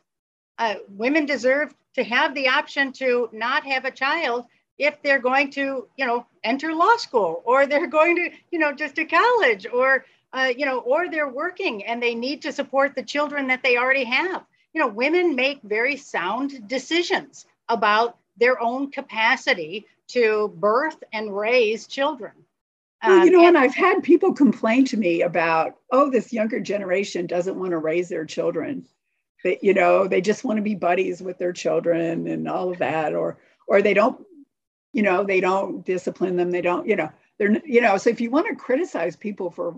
Uh, 0.58 0.76
women 0.90 1.26
deserve 1.26 1.74
to 1.96 2.04
have 2.04 2.34
the 2.34 2.48
option 2.48 2.92
to 2.92 3.30
not 3.32 3.66
have 3.66 3.86
a 3.86 3.92
child 3.92 4.46
if 4.78 5.02
they're 5.04 5.20
going 5.20 5.52
to, 5.52 5.88
you 5.98 6.06
know, 6.06 6.26
enter 6.44 6.74
law 6.74 6.96
school 6.98 7.42
or 7.46 7.66
they're 7.66 7.88
going 7.88 8.16
to, 8.16 8.30
you 8.52 8.60
know, 8.60 8.74
just 8.74 8.96
to 8.96 9.06
college 9.06 9.66
or, 9.72 10.06
uh, 10.34 10.52
you 10.56 10.66
know, 10.66 10.80
or 10.80 11.10
they're 11.10 11.30
working 11.30 11.86
and 11.86 12.02
they 12.02 12.16
need 12.16 12.42
to 12.42 12.52
support 12.52 12.96
the 12.96 13.04
children 13.04 13.48
that 13.48 13.62
they 13.64 13.78
already 13.78 14.04
have 14.04 14.44
you 14.74 14.82
know, 14.82 14.88
women 14.88 15.36
make 15.36 15.62
very 15.64 15.96
sound 15.96 16.68
decisions 16.68 17.46
about 17.70 18.18
their 18.38 18.60
own 18.62 18.92
capacity 18.92 19.86
to 20.08 20.54
birth 20.58 21.02
and 21.14 21.36
raise 21.36 21.88
children. 21.88 22.32
Well, 23.04 23.26
you 23.26 23.32
know, 23.32 23.40
um, 23.40 23.46
and, 23.46 23.58
and 23.58 23.66
I've 23.66 23.76
had 23.76 24.02
people 24.02 24.34
complain 24.34 24.86
to 24.86 24.98
me 24.98 25.22
about, 25.22 25.76
oh, 25.92 26.10
this 26.10 26.34
younger 26.34 26.60
generation 26.60 27.28
doesn't 27.28 27.60
want 27.60 27.72
to 27.72 27.78
raise 27.78 28.10
their 28.10 28.26
children. 28.26 28.86
That 29.44 29.64
you 29.64 29.74
know, 29.74 30.08
they 30.08 30.22
just 30.22 30.44
want 30.44 30.58
to 30.58 30.64
be 30.64 30.76
buddies 30.76 31.22
with 31.22 31.38
their 31.38 31.54
children 31.54 32.28
and 32.28 32.48
all 32.48 32.72
of 32.72 32.78
that, 32.80 33.14
or 33.14 33.38
or 33.68 33.82
they 33.82 33.94
don't, 33.94 34.26
you 34.94 35.04
know, 35.04 35.24
they 35.24 35.42
don't 35.42 35.86
discipline 35.86 36.36
them. 36.36 36.52
They 36.52 36.62
don't, 36.62 36.88
you 36.88 36.96
know, 36.96 37.10
they're, 37.38 37.60
you 37.66 37.82
know. 37.82 37.98
So 37.98 38.10
if 38.10 38.22
you 38.22 38.30
want 38.30 38.48
to 38.48 38.56
criticize 38.56 39.16
people 39.16 39.52
for 39.52 39.76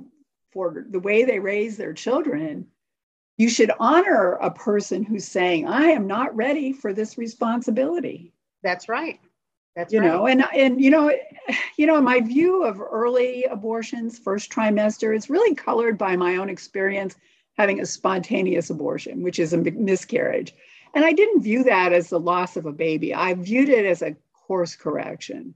for 0.52 0.86
the 0.90 1.00
way 1.00 1.24
they 1.24 1.40
raise 1.40 1.78
their 1.78 1.94
children, 1.94 2.68
you 3.38 3.50
should 3.50 3.72
honor 3.80 4.34
a 4.34 4.52
person 4.52 5.04
who's 5.04 5.28
saying, 5.28 5.68
I 5.68 5.88
am 5.88 6.08
not 6.08 6.36
ready 6.36 6.72
for 6.72 6.94
this 6.94 7.18
responsibility. 7.18 8.34
That's 8.64 8.88
right. 8.88 9.20
That's 9.76 9.92
you 9.92 10.00
right. 10.00 10.08
know, 10.08 10.28
and 10.28 10.46
and 10.54 10.82
you 10.82 10.90
know, 10.90 11.12
you 11.78 11.86
know, 11.86 12.02
my 12.02 12.22
view 12.22 12.64
of 12.64 12.82
early 12.82 13.44
abortions, 13.46 14.18
first 14.18 14.52
trimester, 14.52 15.16
is 15.16 15.30
really 15.30 15.54
colored 15.54 15.98
by 15.98 16.16
my 16.16 16.38
own 16.38 16.50
experience 16.50 17.16
having 17.58 17.80
a 17.80 17.86
spontaneous 17.86 18.70
abortion, 18.70 19.24
which 19.24 19.40
is 19.40 19.54
a 19.54 19.58
miscarriage. 19.58 20.54
And 20.94 21.04
I 21.04 21.12
didn't 21.12 21.44
view 21.44 21.64
that 21.64 21.94
as 21.94 22.10
the 22.10 22.20
loss 22.20 22.56
of 22.56 22.66
a 22.66 22.72
baby. 22.72 23.14
I 23.14 23.34
viewed 23.34 23.70
it 23.70 23.86
as 23.86 24.02
a 24.02 24.16
course 24.34 24.76
correction. 24.76 25.54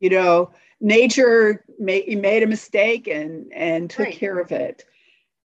You 0.00 0.10
know, 0.10 0.50
nature 0.80 1.64
made, 1.78 2.20
made 2.20 2.42
a 2.42 2.46
mistake 2.46 3.08
and 3.08 3.52
and 3.52 3.90
took 3.90 4.06
right. 4.06 4.14
care 4.14 4.38
of 4.38 4.52
it 4.52 4.84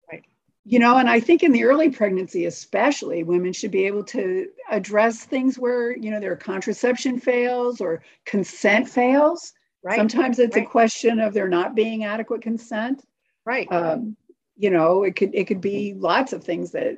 Right. 0.10 0.24
you 0.64 0.80
know 0.80 0.98
and 0.98 1.10
i 1.10 1.20
think 1.20 1.44
in 1.44 1.52
the 1.52 1.66
early 1.66 1.90
pregnancy 1.90 2.46
especially 2.46 3.24
women 3.24 3.52
should 3.52 3.72
be 3.72 3.86
able 3.86 4.04
to 4.06 4.48
address 4.72 5.26
things 5.26 5.60
where 5.60 5.96
you 5.98 6.12
know 6.12 6.20
their 6.20 6.36
contraception 6.36 7.20
fails 7.20 7.82
or 7.82 8.02
consent 8.26 8.88
fails 8.88 9.54
right 9.84 9.98
sometimes 9.98 10.40
it's 10.40 10.56
right. 10.56 10.66
a 10.66 10.70
question 10.70 11.20
of 11.20 11.34
there 11.34 11.50
not 11.50 11.76
being 11.76 12.06
adequate 12.06 12.42
consent 12.42 13.04
right 13.46 13.70
um, 13.72 14.16
you 14.58 14.70
know 14.70 15.04
it 15.04 15.16
could 15.16 15.34
it 15.34 15.48
could 15.48 15.62
be 15.62 15.94
lots 15.94 16.34
of 16.34 16.44
things 16.44 16.72
that 16.72 16.98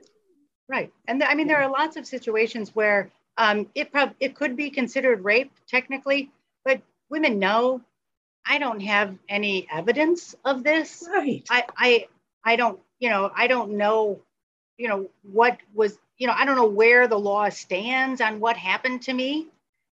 right 0.68 0.92
and 1.08 1.20
th- 1.20 1.32
i 1.32 1.36
mean 1.36 1.48
there 1.48 1.62
are 1.62 1.70
lots 1.70 1.98
of 1.98 2.06
situations 2.06 2.76
where 2.76 3.12
um, 3.38 3.68
it 3.74 3.92
prob- 3.92 4.16
it 4.20 4.36
could 4.36 4.58
be 4.58 4.70
considered 4.70 5.24
rape 5.24 5.52
technically 5.68 6.30
but 6.66 6.82
women 7.10 7.40
know 7.40 7.82
i 8.46 8.58
don't 8.58 8.82
have 8.82 9.16
any 9.28 9.68
evidence 9.72 10.36
of 10.44 10.64
this 10.64 11.08
right 11.12 11.46
i 11.50 11.64
i 11.78 12.08
i 12.44 12.56
don't 12.56 12.80
you 13.00 13.10
know, 13.10 13.32
I 13.36 13.48
don't 13.48 13.72
know, 13.72 14.20
you 14.78 14.88
know, 14.88 15.10
what 15.24 15.58
was, 15.74 15.98
you 16.18 16.28
know, 16.28 16.34
I 16.38 16.46
don't 16.46 16.56
know 16.56 16.68
where 16.68 17.08
the 17.08 17.18
law 17.18 17.50
stands 17.50 18.22
on 18.22 18.40
what 18.40 18.58
happened 18.58 19.04
to 19.04 19.14
me. 19.14 19.48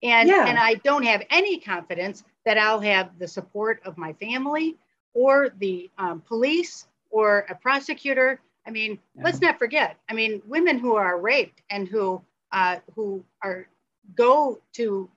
And, 0.02 0.28
yeah. 0.28 0.46
and 0.46 0.58
I 0.58 0.74
don't 0.74 1.04
have 1.04 1.22
any 1.30 1.58
confidence 1.58 2.24
that 2.46 2.56
I'll 2.56 2.80
have 2.80 3.18
the 3.18 3.28
support 3.28 3.82
of 3.84 3.98
my 3.98 4.12
family 4.14 4.76
or 5.12 5.50
the 5.58 5.90
um, 5.98 6.20
police 6.20 6.86
or 7.10 7.46
a 7.48 7.54
prosecutor. 7.54 8.40
I 8.66 8.70
mean, 8.70 8.98
yeah. 9.14 9.24
let's 9.24 9.40
not 9.40 9.58
forget. 9.58 9.96
I 10.08 10.14
mean, 10.14 10.42
women 10.46 10.78
who 10.78 10.94
are 10.96 11.18
raped 11.18 11.62
and 11.70 11.88
who 11.88 12.22
uh, 12.52 12.76
who 12.94 13.24
are 13.42 13.68
go 14.14 14.60
to, 14.74 15.08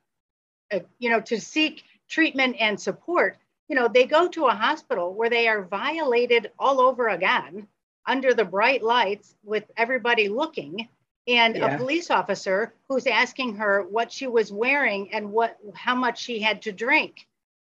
uh, 0.71 0.79
you 0.99 1.09
know, 1.09 1.19
to 1.21 1.39
seek 1.39 1.83
treatment 2.07 2.55
and 2.59 2.79
support. 2.79 3.37
You 3.69 3.75
know, 3.75 3.87
they 3.87 4.05
go 4.05 4.27
to 4.27 4.45
a 4.45 4.53
hospital 4.53 5.13
where 5.13 5.29
they 5.29 5.47
are 5.47 5.63
violated 5.63 6.51
all 6.59 6.79
over 6.79 7.07
again 7.09 7.67
under 8.05 8.33
the 8.33 8.45
bright 8.45 8.83
lights 8.83 9.35
with 9.43 9.63
everybody 9.77 10.27
looking 10.27 10.87
and 11.27 11.55
yeah. 11.55 11.73
a 11.73 11.77
police 11.77 12.11
officer 12.11 12.73
who's 12.89 13.07
asking 13.07 13.55
her 13.55 13.83
what 13.83 14.11
she 14.11 14.27
was 14.27 14.51
wearing 14.51 15.11
and 15.13 15.31
what 15.31 15.57
how 15.73 15.95
much 15.95 16.19
she 16.21 16.39
had 16.39 16.61
to 16.61 16.71
drink 16.71 17.27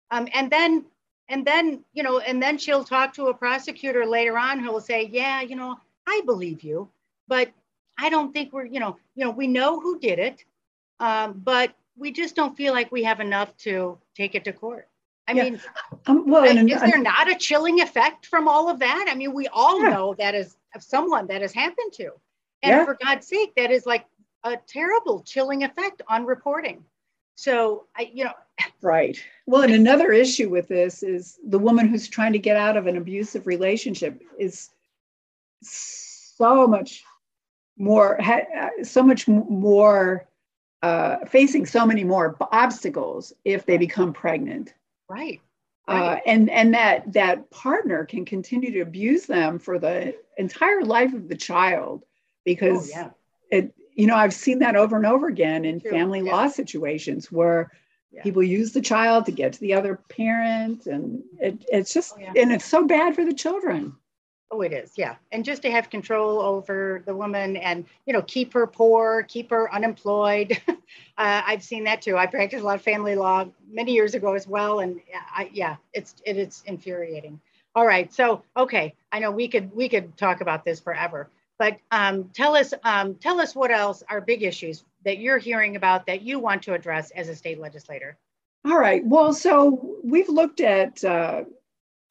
um, 0.09 0.27
and 0.33 0.49
then 0.49 0.85
and 1.31 1.45
then 1.45 1.83
you 1.93 2.03
know 2.03 2.19
and 2.19 2.41
then 2.41 2.57
she'll 2.57 2.83
talk 2.83 3.13
to 3.13 3.27
a 3.27 3.33
prosecutor 3.33 4.05
later 4.05 4.37
on 4.37 4.59
who 4.59 4.71
will 4.71 4.81
say 4.81 5.09
yeah 5.11 5.41
you 5.41 5.55
know 5.55 5.79
i 6.07 6.21
believe 6.25 6.63
you 6.63 6.87
but 7.27 7.49
i 7.97 8.09
don't 8.09 8.33
think 8.33 8.53
we're 8.53 8.65
you 8.65 8.79
know 8.79 8.97
you 9.15 9.25
know 9.25 9.31
we 9.31 9.47
know 9.47 9.79
who 9.79 9.99
did 9.99 10.19
it 10.19 10.43
um, 10.99 11.41
but 11.43 11.73
we 11.97 12.11
just 12.11 12.35
don't 12.35 12.55
feel 12.55 12.73
like 12.73 12.91
we 12.91 13.03
have 13.03 13.19
enough 13.19 13.55
to 13.57 13.97
take 14.15 14.35
it 14.35 14.43
to 14.43 14.53
court 14.53 14.87
I 15.27 15.33
yeah. 15.33 15.43
mean, 15.43 15.61
um, 16.07 16.29
well, 16.29 16.43
and, 16.43 16.69
is 16.69 16.81
there 16.81 16.97
not 16.97 17.29
a 17.29 17.35
chilling 17.35 17.79
effect 17.79 18.25
from 18.25 18.47
all 18.47 18.69
of 18.69 18.79
that? 18.79 19.05
I 19.07 19.15
mean, 19.15 19.33
we 19.33 19.47
all 19.47 19.81
yeah. 19.81 19.89
know 19.89 20.15
that 20.15 20.35
is 20.35 20.57
someone 20.79 21.27
that 21.27 21.41
has 21.41 21.53
happened 21.53 21.93
to. 21.93 22.11
And 22.63 22.71
yeah. 22.71 22.85
for 22.85 22.97
God's 23.01 23.27
sake, 23.27 23.53
that 23.55 23.71
is 23.71 23.85
like 23.85 24.05
a 24.43 24.57
terrible 24.67 25.21
chilling 25.21 25.63
effect 25.63 26.01
on 26.09 26.25
reporting. 26.25 26.83
So 27.41 27.87
I, 27.97 28.11
you 28.13 28.25
know, 28.25 28.33
right. 28.83 29.17
Well, 29.47 29.63
and 29.63 29.73
another 29.73 30.11
issue 30.11 30.47
with 30.47 30.67
this 30.67 31.01
is 31.01 31.39
the 31.43 31.57
woman 31.57 31.87
who's 31.87 32.07
trying 32.07 32.33
to 32.33 32.39
get 32.39 32.55
out 32.55 32.77
of 32.77 32.85
an 32.85 32.97
abusive 32.97 33.47
relationship 33.47 34.21
is 34.37 34.69
so 35.63 36.67
much 36.67 37.03
more, 37.79 38.19
so 38.83 39.01
much 39.01 39.27
more, 39.27 40.27
uh, 40.83 41.25
facing 41.25 41.65
so 41.65 41.83
many 41.83 42.03
more 42.03 42.37
obstacles 42.51 43.33
if 43.43 43.65
they 43.65 43.79
become 43.79 44.13
pregnant. 44.13 44.75
Right. 45.09 45.41
Uh, 45.87 46.17
and 46.27 46.47
and 46.51 46.75
that 46.75 47.11
that 47.13 47.49
partner 47.49 48.05
can 48.05 48.23
continue 48.23 48.71
to 48.71 48.81
abuse 48.81 49.25
them 49.25 49.57
for 49.57 49.79
the 49.79 50.15
entire 50.37 50.83
life 50.83 51.11
of 51.15 51.27
the 51.27 51.35
child 51.35 52.03
because 52.45 52.91
oh, 52.95 52.99
yeah. 52.99 53.09
it 53.49 53.73
you 54.01 54.07
know 54.07 54.15
I've 54.15 54.33
seen 54.33 54.57
that 54.59 54.75
over 54.75 54.95
and 54.95 55.05
over 55.05 55.27
again 55.27 55.63
in 55.63 55.79
family 55.79 56.21
yeah. 56.21 56.31
law 56.31 56.47
situations 56.47 57.31
where 57.31 57.71
yeah. 58.11 58.23
people 58.23 58.41
use 58.41 58.71
the 58.73 58.81
child 58.81 59.25
to 59.27 59.31
get 59.31 59.53
to 59.53 59.59
the 59.59 59.73
other 59.75 59.99
parent 60.09 60.87
and 60.87 61.21
it, 61.39 61.63
it's 61.71 61.93
just 61.93 62.15
oh, 62.19 62.33
and 62.35 62.51
it's 62.51 62.65
so 62.65 62.87
bad 62.87 63.13
for 63.13 63.23
the 63.23 63.33
children 63.33 63.95
Oh, 64.53 64.59
it 64.59 64.73
is, 64.73 64.97
yeah. 64.97 65.15
And 65.31 65.45
just 65.45 65.61
to 65.61 65.71
have 65.71 65.89
control 65.89 66.41
over 66.41 67.01
the 67.05 67.15
woman 67.15 67.55
and, 67.55 67.85
you 68.05 68.11
know, 68.11 68.21
keep 68.23 68.51
her 68.51 68.67
poor, 68.67 69.23
keep 69.23 69.49
her 69.49 69.73
unemployed. 69.73 70.61
uh, 70.67 70.75
I've 71.17 71.63
seen 71.63 71.85
that 71.85 72.01
too. 72.01 72.17
I 72.17 72.25
practiced 72.25 72.61
a 72.61 72.65
lot 72.65 72.75
of 72.75 72.81
family 72.81 73.15
law 73.15 73.45
many 73.71 73.93
years 73.93 74.13
ago 74.13 74.33
as 74.33 74.47
well. 74.47 74.81
And 74.81 74.99
I, 75.33 75.49
yeah, 75.53 75.77
it's, 75.93 76.15
it, 76.25 76.35
it's 76.35 76.63
infuriating. 76.63 77.39
All 77.75 77.85
right. 77.85 78.13
So, 78.13 78.43
okay. 78.57 78.93
I 79.13 79.19
know 79.19 79.31
we 79.31 79.47
could, 79.47 79.73
we 79.73 79.87
could 79.87 80.17
talk 80.17 80.41
about 80.41 80.65
this 80.65 80.81
forever, 80.81 81.29
but 81.61 81.77
um, 81.91 82.27
tell 82.33 82.55
us, 82.55 82.73
um, 82.83 83.13
tell 83.13 83.39
us 83.39 83.53
what 83.53 83.69
else 83.69 84.01
are 84.09 84.19
big 84.19 84.41
issues 84.41 84.83
that 85.05 85.19
you're 85.19 85.37
hearing 85.37 85.75
about 85.75 86.07
that 86.07 86.23
you 86.23 86.39
want 86.39 86.63
to 86.63 86.73
address 86.73 87.11
as 87.11 87.29
a 87.29 87.35
state 87.35 87.59
legislator. 87.59 88.17
All 88.65 88.79
right. 88.79 89.05
Well, 89.05 89.31
so 89.31 89.99
we've 90.03 90.27
looked 90.27 90.59
at 90.59 91.03
uh, 91.03 91.43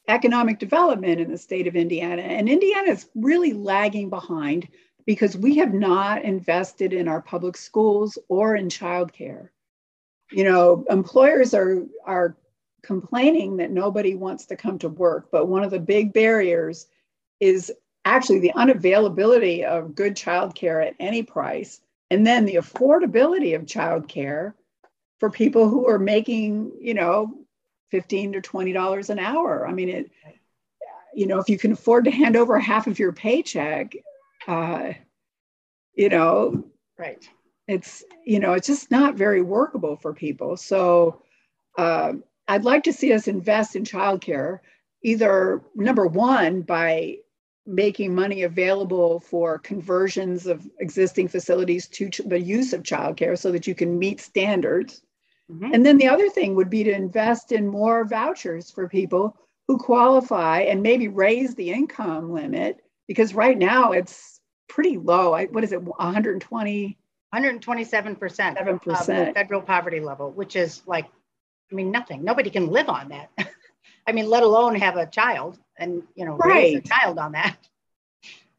economic 0.07 0.61
development 0.61 1.21
in 1.21 1.33
the 1.33 1.37
state 1.37 1.66
of 1.66 1.75
Indiana. 1.75 2.23
And 2.23 2.49
Indiana 2.49 2.92
is 2.92 3.09
really 3.16 3.52
lagging 3.52 4.09
behind 4.09 4.69
because 5.04 5.37
we 5.37 5.57
have 5.57 5.75
not 5.75 6.23
invested 6.23 6.92
in 6.92 7.09
our 7.09 7.21
public 7.21 7.57
schools 7.57 8.16
or 8.28 8.54
in 8.54 8.69
childcare. 8.69 9.49
You 10.30 10.45
know, 10.45 10.85
employers 10.88 11.54
are, 11.54 11.83
are 12.07 12.37
complaining 12.85 13.57
that 13.57 13.73
nobody 13.73 14.14
wants 14.14 14.47
to 14.47 14.54
come 14.54 14.78
to 14.78 14.88
work, 14.88 15.26
but 15.33 15.49
one 15.49 15.64
of 15.64 15.73
the 15.73 15.80
big 15.80 16.12
barriers 16.12 16.87
is 17.40 17.73
actually 18.04 18.40
the 18.40 18.52
unavailability 18.57 19.64
of 19.64 19.95
good 19.95 20.14
childcare 20.16 20.87
at 20.87 20.95
any 20.99 21.23
price, 21.23 21.80
and 22.11 22.26
then 22.26 22.45
the 22.45 22.57
affordability 22.57 23.54
of 23.54 23.66
childcare 23.66 24.54
for 25.19 25.30
people 25.30 25.69
who 25.69 25.87
are 25.88 25.99
making, 25.99 26.73
you 26.80 26.95
know, 26.95 27.35
15 27.90 28.33
to 28.33 28.40
20 28.40 28.73
dollars 28.73 29.11
an 29.11 29.19
hour. 29.19 29.66
I 29.66 29.73
mean 29.73 29.88
it 29.88 30.11
you 31.12 31.26
know 31.26 31.38
if 31.38 31.49
you 31.49 31.59
can 31.59 31.73
afford 31.73 32.04
to 32.04 32.11
hand 32.11 32.37
over 32.37 32.59
half 32.59 32.87
of 32.87 32.99
your 32.99 33.12
paycheck 33.12 33.95
uh, 34.47 34.92
you 35.95 36.09
know 36.09 36.64
right. 36.97 37.28
it's 37.66 38.04
you 38.25 38.38
know 38.38 38.52
it's 38.52 38.69
just 38.69 38.90
not 38.90 39.16
very 39.16 39.42
workable 39.42 39.97
for 39.97 40.14
people. 40.14 40.57
So 40.57 41.23
uh, 41.78 42.12
i'd 42.49 42.64
like 42.64 42.83
to 42.83 42.92
see 42.92 43.12
us 43.12 43.28
invest 43.28 43.76
in 43.76 43.85
childcare 43.85 44.59
either 45.02 45.62
number 45.75 46.07
one 46.07 46.62
by 46.62 47.16
making 47.67 48.14
money 48.14 48.43
available 48.43 49.21
for 49.21 49.59
conversions 49.59 50.47
of 50.47 50.67
existing 50.81 51.29
facilities 51.29 51.87
to 51.88 52.09
ch- 52.09 52.23
the 52.26 52.40
use 52.40 52.73
of 52.73 52.83
childcare 52.83 53.38
so 53.38 53.52
that 53.52 53.67
you 53.67 53.75
can 53.75 53.99
meet 53.99 54.21
standards 54.21 55.02
Mm-hmm. 55.50 55.75
And 55.75 55.85
then 55.85 55.99
the 55.99 56.09
other 56.09 56.29
thing 56.29 56.55
would 56.55 56.71
be 56.71 56.85
to 56.85 56.93
invest 56.93 57.52
in 57.52 57.67
more 57.67 58.05
vouchers 58.05 58.71
for 58.71 58.88
people 58.88 59.37
who 59.67 59.79
qualify 59.79 60.61
and 60.61 60.83
maybe 60.83 61.09
raise 61.09 61.55
the 61.55 61.71
income 61.71 62.33
limit 62.33 62.81
because 63.09 63.35
right 63.35 63.59
now 63.59 63.93
it's 63.93 64.40
pretty 64.69 64.97
low. 64.99 65.33
I, 65.33 65.47
what 65.47 65.64
is 65.64 65.73
it, 65.73 65.83
120? 65.83 66.99
127% 67.35 68.19
7%. 68.19 69.29
Of 69.29 69.35
federal 69.35 69.62
poverty 69.62 70.00
level, 70.00 70.31
which 70.33 70.57
is 70.57 70.83
like, 70.87 71.07
I 71.71 71.75
mean, 71.75 71.90
nothing. 71.90 72.25
Nobody 72.25 72.50
can 72.50 72.69
live 72.69 72.88
on 72.88 73.09
that. 73.11 73.31
I 74.07 74.12
mean, 74.12 74.29
let 74.29 74.43
alone 74.43 74.75
have 74.76 74.97
a 74.97 75.07
child 75.07 75.59
and, 75.80 76.02
you 76.14 76.25
know, 76.25 76.37
right. 76.37 76.54
raise 76.54 76.76
a 76.76 76.80
child 76.82 77.18
on 77.18 77.32
that. 77.32 77.56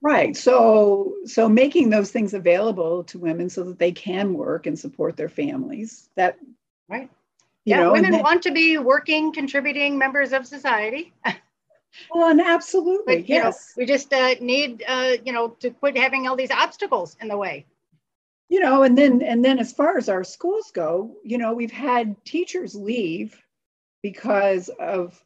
Right. 0.03 0.35
So 0.35 1.13
so 1.25 1.47
making 1.47 1.91
those 1.91 2.09
things 2.09 2.33
available 2.33 3.03
to 3.03 3.19
women 3.19 3.51
so 3.51 3.63
that 3.65 3.77
they 3.77 3.91
can 3.91 4.33
work 4.33 4.65
and 4.65 4.77
support 4.77 5.15
their 5.15 5.29
families. 5.29 6.09
That 6.15 6.39
Right. 6.89 7.09
You 7.63 7.75
yeah, 7.75 7.83
know, 7.83 7.91
women 7.93 8.11
then, 8.11 8.23
want 8.23 8.41
to 8.43 8.51
be 8.51 8.77
working, 8.77 9.31
contributing 9.31 9.97
members 9.97 10.33
of 10.33 10.47
society. 10.47 11.13
well, 12.13 12.29
and 12.29 12.41
absolutely, 12.41 13.17
but, 13.17 13.29
yes. 13.29 13.73
Know, 13.77 13.81
we 13.81 13.85
just 13.85 14.11
uh, 14.11 14.35
need, 14.41 14.83
uh, 14.87 15.11
you 15.23 15.31
know, 15.31 15.49
to 15.59 15.69
quit 15.69 15.95
having 15.95 16.27
all 16.27 16.35
these 16.35 16.51
obstacles 16.51 17.15
in 17.21 17.27
the 17.27 17.37
way. 17.37 17.65
You 18.49 18.59
know, 18.59 18.83
and 18.83 18.97
then 18.97 19.21
and 19.21 19.45
then 19.45 19.59
as 19.59 19.71
far 19.71 19.97
as 19.97 20.09
our 20.09 20.23
schools 20.23 20.71
go, 20.73 21.15
you 21.23 21.37
know, 21.37 21.53
we've 21.53 21.71
had 21.71 22.25
teachers 22.25 22.75
leave 22.75 23.41
because 24.03 24.69
of 24.79 25.23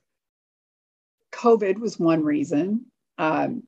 COVID 1.36 1.80
was 1.80 2.00
one 2.00 2.24
reason. 2.24 2.86
Um, 3.18 3.64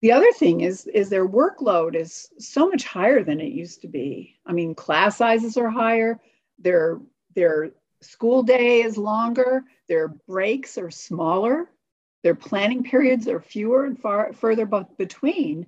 the 0.00 0.12
other 0.12 0.30
thing 0.32 0.60
is 0.60 0.86
is 0.86 1.10
their 1.10 1.28
workload 1.28 1.94
is 1.96 2.28
so 2.38 2.68
much 2.68 2.84
higher 2.84 3.24
than 3.24 3.40
it 3.40 3.52
used 3.52 3.82
to 3.82 3.88
be. 3.88 4.38
I 4.46 4.52
mean, 4.52 4.74
class 4.74 5.16
sizes 5.16 5.56
are 5.56 5.68
higher. 5.68 6.20
Their 6.58 7.00
their 7.34 7.72
school 8.00 8.42
day 8.42 8.82
is 8.82 8.96
longer, 8.96 9.64
their 9.88 10.08
breaks 10.08 10.78
are 10.78 10.90
smaller, 10.90 11.68
their 12.22 12.34
planning 12.34 12.82
periods 12.82 13.26
are 13.28 13.40
fewer 13.40 13.84
and 13.84 13.98
far 13.98 14.32
further 14.32 14.66
between. 14.66 15.66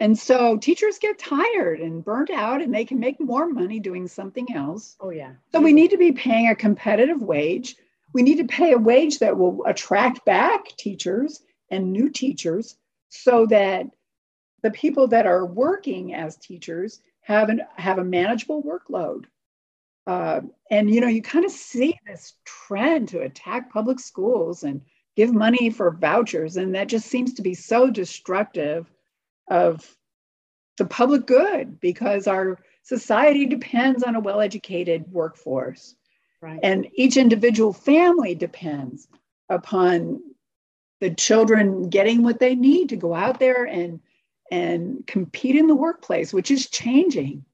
And 0.00 0.18
so 0.18 0.56
teachers 0.56 0.98
get 0.98 1.18
tired 1.18 1.80
and 1.80 2.04
burnt 2.04 2.30
out 2.30 2.62
and 2.62 2.74
they 2.74 2.86
can 2.86 2.98
make 2.98 3.20
more 3.20 3.46
money 3.46 3.78
doing 3.78 4.08
something 4.08 4.46
else. 4.54 4.96
Oh, 4.98 5.10
yeah. 5.10 5.32
So 5.52 5.60
we 5.60 5.74
need 5.74 5.90
to 5.90 5.98
be 5.98 6.10
paying 6.10 6.48
a 6.48 6.54
competitive 6.54 7.20
wage. 7.20 7.76
We 8.12 8.22
need 8.22 8.38
to 8.38 8.44
pay 8.44 8.72
a 8.72 8.78
wage 8.78 9.18
that 9.18 9.36
will 9.36 9.64
attract 9.66 10.24
back 10.24 10.66
teachers 10.76 11.42
and 11.70 11.92
new 11.92 12.10
teachers 12.10 12.76
so 13.08 13.46
that 13.46 13.86
the 14.62 14.70
people 14.70 15.08
that 15.08 15.26
are 15.26 15.46
working 15.46 16.14
as 16.14 16.36
teachers 16.36 17.00
have, 17.22 17.48
an, 17.48 17.62
have 17.76 17.98
a 17.98 18.04
manageable 18.04 18.62
workload. 18.62 19.24
Uh, 20.06 20.40
and 20.70 20.92
you 20.92 21.00
know, 21.00 21.06
you 21.06 21.22
kind 21.22 21.44
of 21.44 21.50
see 21.50 21.98
this 22.06 22.34
trend 22.44 23.08
to 23.08 23.20
attack 23.20 23.72
public 23.72 24.00
schools 24.00 24.64
and 24.64 24.80
give 25.16 25.32
money 25.32 25.70
for 25.70 25.90
vouchers, 25.90 26.56
and 26.56 26.74
that 26.74 26.88
just 26.88 27.06
seems 27.06 27.34
to 27.34 27.42
be 27.42 27.54
so 27.54 27.90
destructive 27.90 28.90
of 29.48 29.96
the 30.78 30.86
public 30.86 31.26
good 31.26 31.78
because 31.80 32.26
our 32.26 32.58
society 32.82 33.44
depends 33.46 34.02
on 34.02 34.16
a 34.16 34.20
well-educated 34.20 35.04
workforce, 35.12 35.94
right. 36.40 36.60
and 36.62 36.86
each 36.94 37.16
individual 37.16 37.72
family 37.72 38.34
depends 38.34 39.08
upon 39.48 40.20
the 41.00 41.10
children 41.14 41.88
getting 41.88 42.22
what 42.22 42.38
they 42.38 42.54
need 42.54 42.88
to 42.90 42.96
go 42.96 43.14
out 43.14 43.38
there 43.38 43.64
and 43.64 44.00
and 44.50 45.06
compete 45.06 45.54
in 45.54 45.68
the 45.68 45.74
workplace, 45.74 46.32
which 46.32 46.50
is 46.50 46.68
changing. 46.68 47.44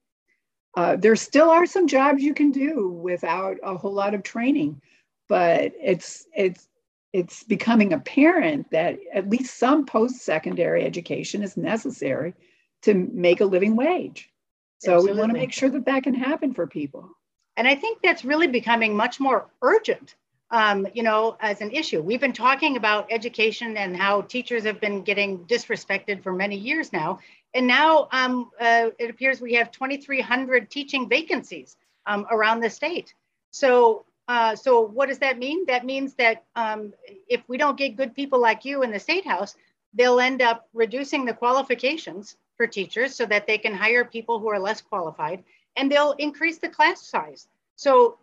Uh, 0.76 0.96
there 0.96 1.16
still 1.16 1.50
are 1.50 1.66
some 1.66 1.86
jobs 1.86 2.22
you 2.22 2.34
can 2.34 2.50
do 2.50 2.88
without 2.88 3.56
a 3.62 3.76
whole 3.76 3.92
lot 3.92 4.14
of 4.14 4.22
training, 4.22 4.80
but 5.28 5.72
it's 5.80 6.26
it's 6.34 6.68
it's 7.12 7.44
becoming 7.44 7.92
apparent 7.92 8.70
that 8.70 8.98
at 9.12 9.30
least 9.30 9.58
some 9.58 9.86
post-secondary 9.86 10.84
education 10.84 11.42
is 11.42 11.56
necessary 11.56 12.34
to 12.82 12.92
make 12.94 13.40
a 13.40 13.44
living 13.44 13.74
wage. 13.74 14.30
So 14.78 14.96
Absolutely. 14.96 15.12
we 15.12 15.18
want 15.20 15.32
to 15.32 15.38
make 15.38 15.52
sure 15.52 15.70
that 15.70 15.86
that 15.86 16.02
can 16.02 16.12
happen 16.12 16.52
for 16.52 16.66
people. 16.66 17.15
And 17.56 17.66
I 17.66 17.74
think 17.74 18.00
that's 18.02 18.24
really 18.24 18.46
becoming 18.46 18.96
much 18.96 19.18
more 19.18 19.46
urgent 19.62 20.14
um, 20.50 20.86
you 20.94 21.02
know, 21.02 21.36
as 21.40 21.60
an 21.60 21.70
issue. 21.72 22.00
We've 22.00 22.20
been 22.20 22.32
talking 22.32 22.76
about 22.76 23.08
education 23.10 23.76
and 23.76 23.96
how 23.96 24.22
teachers 24.22 24.64
have 24.64 24.80
been 24.80 25.02
getting 25.02 25.40
disrespected 25.40 26.22
for 26.22 26.32
many 26.32 26.56
years 26.56 26.92
now. 26.92 27.18
And 27.54 27.66
now 27.66 28.08
um, 28.12 28.50
uh, 28.60 28.90
it 28.98 29.10
appears 29.10 29.40
we 29.40 29.54
have 29.54 29.72
2,300 29.72 30.70
teaching 30.70 31.08
vacancies 31.08 31.76
um, 32.06 32.26
around 32.30 32.60
the 32.60 32.70
state. 32.70 33.12
So, 33.50 34.04
uh, 34.28 34.54
so 34.54 34.80
what 34.80 35.08
does 35.08 35.18
that 35.18 35.38
mean? 35.38 35.66
That 35.66 35.84
means 35.84 36.14
that 36.14 36.44
um, 36.54 36.92
if 37.28 37.42
we 37.48 37.58
don't 37.58 37.78
get 37.78 37.96
good 37.96 38.14
people 38.14 38.40
like 38.40 38.64
you 38.64 38.82
in 38.82 38.92
the 38.92 39.00
state 39.00 39.26
house, 39.26 39.56
they'll 39.94 40.20
end 40.20 40.42
up 40.42 40.68
reducing 40.74 41.24
the 41.24 41.32
qualifications 41.32 42.36
for 42.56 42.66
teachers 42.66 43.14
so 43.14 43.26
that 43.26 43.46
they 43.46 43.58
can 43.58 43.74
hire 43.74 44.04
people 44.04 44.38
who 44.38 44.48
are 44.48 44.58
less 44.58 44.80
qualified 44.80 45.42
and 45.76 45.90
they'll 45.90 46.12
increase 46.18 46.58
the 46.58 46.68
class 46.68 47.06
size. 47.06 47.48
So 47.76 48.18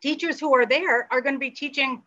teachers 0.00 0.38
who 0.38 0.54
are 0.54 0.66
there 0.66 1.08
are 1.10 1.20
going 1.20 1.34
to 1.34 1.40
be 1.40 1.50
teaching 1.50 2.02